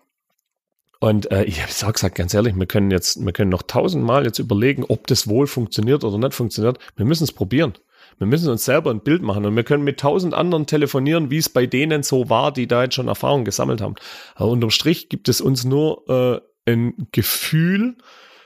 [0.99, 3.63] Und äh, ich habe es auch gesagt, ganz ehrlich, wir können jetzt, wir können noch
[3.63, 6.79] tausendmal jetzt überlegen, ob das wohl funktioniert oder nicht funktioniert.
[6.95, 7.73] Wir müssen es probieren.
[8.19, 11.39] Wir müssen uns selber ein Bild machen und wir können mit tausend anderen telefonieren, wie
[11.39, 13.95] es bei denen so war, die da jetzt schon Erfahrung gesammelt haben.
[14.35, 16.07] Aber unterm Strich gibt es uns nur
[16.65, 17.97] äh, ein Gefühl,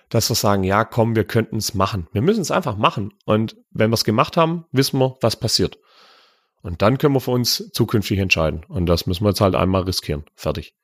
[0.09, 2.07] dass wir sagen, ja, komm, wir könnten es machen.
[2.13, 3.13] Wir müssen es einfach machen.
[3.25, 5.77] Und wenn wir es gemacht haben, wissen wir, was passiert.
[6.61, 8.65] Und dann können wir für uns zukünftig entscheiden.
[8.67, 10.25] Und das müssen wir jetzt halt einmal riskieren.
[10.35, 10.75] Fertig.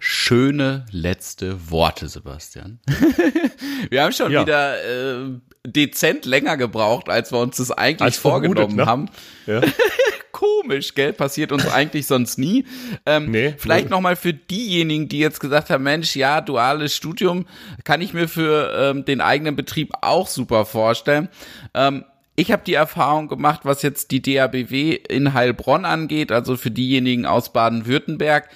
[0.00, 2.80] Schöne letzte Worte, Sebastian.
[3.90, 4.42] wir haben schon ja.
[4.42, 8.86] wieder äh, dezent länger gebraucht, als wir uns das eigentlich als vorgenommen ne?
[8.86, 9.10] haben.
[9.46, 9.60] Ja.
[10.38, 11.12] Komisch, gell?
[11.12, 12.64] Passiert uns eigentlich sonst nie.
[13.06, 13.90] Ähm, nee, vielleicht nee.
[13.90, 17.44] nochmal für diejenigen, die jetzt gesagt haben, Mensch, ja, duales Studium
[17.82, 21.28] kann ich mir für ähm, den eigenen Betrieb auch super vorstellen.
[21.74, 22.04] Ähm,
[22.36, 27.26] ich habe die Erfahrung gemacht, was jetzt die DABW in Heilbronn angeht, also für diejenigen
[27.26, 28.48] aus Baden-Württemberg,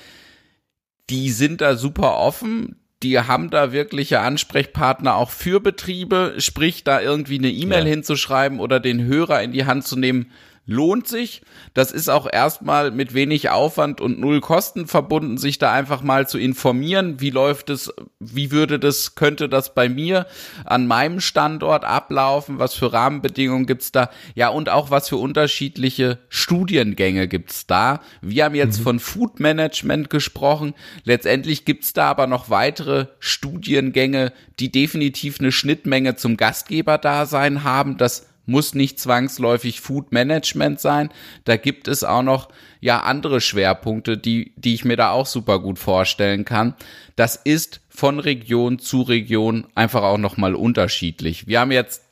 [1.10, 2.76] die sind da super offen.
[3.02, 7.90] Die haben da wirkliche Ansprechpartner auch für Betriebe, sprich da irgendwie eine E-Mail ja.
[7.90, 10.30] hinzuschreiben oder den Hörer in die Hand zu nehmen,
[10.64, 11.42] lohnt sich.
[11.74, 16.28] Das ist auch erstmal mit wenig Aufwand und null Kosten verbunden, sich da einfach mal
[16.28, 20.26] zu informieren, wie läuft es, wie würde das, könnte das bei mir
[20.64, 26.18] an meinem Standort ablaufen, was für Rahmenbedingungen gibt's da, ja und auch was für unterschiedliche
[26.28, 28.00] Studiengänge gibt's da.
[28.20, 28.84] Wir haben jetzt mhm.
[28.84, 36.14] von Food Management gesprochen, letztendlich gibt's da aber noch weitere Studiengänge, die definitiv eine Schnittmenge
[36.14, 41.10] zum Gastgeberdasein haben, das muss nicht zwangsläufig Food Management sein.
[41.44, 42.48] Da gibt es auch noch
[42.80, 46.74] ja andere Schwerpunkte, die die ich mir da auch super gut vorstellen kann.
[47.16, 51.46] Das ist von Region zu Region einfach auch noch mal unterschiedlich.
[51.46, 52.02] Wir haben jetzt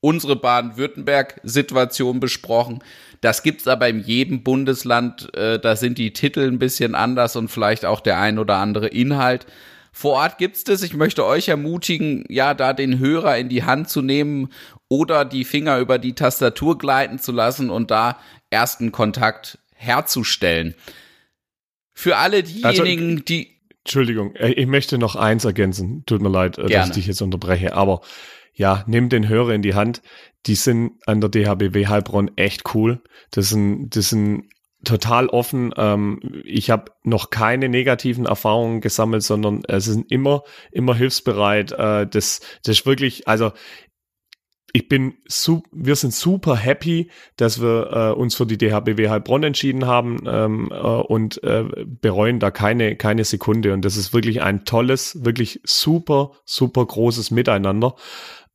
[0.00, 2.84] unsere Baden-Württemberg-Situation besprochen.
[3.22, 5.34] Das gibt's aber in jedem Bundesland.
[5.34, 8.88] Äh, da sind die Titel ein bisschen anders und vielleicht auch der ein oder andere
[8.88, 9.46] Inhalt.
[9.92, 10.82] Vor Ort gibt's das.
[10.82, 14.50] Ich möchte euch ermutigen, ja, da den Hörer in die Hand zu nehmen
[14.94, 18.16] oder die Finger über die Tastatur gleiten zu lassen und da
[18.50, 20.74] ersten Kontakt herzustellen.
[21.92, 26.04] Für alle diejenigen, also, die Entschuldigung, äh, ich möchte noch eins ergänzen.
[26.06, 26.70] Tut mir leid, Gerne.
[26.70, 28.02] Äh, dass ich dich jetzt unterbreche, aber
[28.52, 30.00] ja, nimm den Hörer in die Hand.
[30.46, 33.02] Die sind an der DHBW Heilbronn echt cool.
[33.32, 34.44] Das sind, das sind
[34.84, 35.74] total offen.
[35.76, 41.72] Ähm, ich habe noch keine negativen Erfahrungen gesammelt, sondern es sind immer, immer hilfsbereit.
[41.72, 43.52] Äh, das, das ist wirklich, also
[44.76, 45.14] ich bin,
[45.70, 50.68] wir sind super happy, dass wir äh, uns für die DHBW Heilbronn entschieden haben ähm,
[50.72, 53.72] äh, und äh, bereuen da keine, keine Sekunde.
[53.72, 57.94] Und das ist wirklich ein tolles, wirklich super, super großes Miteinander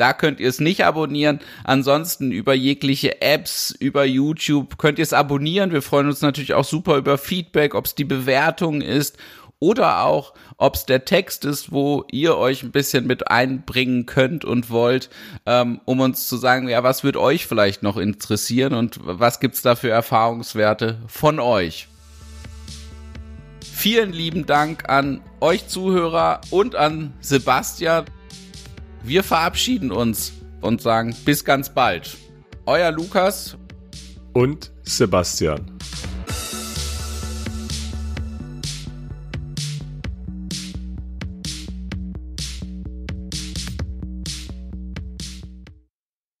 [0.00, 1.40] Da könnt ihr es nicht abonnieren.
[1.62, 5.72] Ansonsten über jegliche Apps, über YouTube könnt ihr es abonnieren.
[5.72, 9.18] Wir freuen uns natürlich auch super über Feedback, ob es die Bewertung ist
[9.58, 14.46] oder auch, ob es der Text ist, wo ihr euch ein bisschen mit einbringen könnt
[14.46, 15.10] und wollt,
[15.44, 19.60] ähm, um uns zu sagen, ja, was wird euch vielleicht noch interessieren und was gibt's
[19.60, 21.88] da für Erfahrungswerte von euch?
[23.70, 28.06] Vielen lieben Dank an euch Zuhörer und an Sebastian.
[29.02, 32.16] Wir verabschieden uns und sagen bis ganz bald.
[32.66, 33.56] Euer Lukas
[34.32, 35.78] und Sebastian.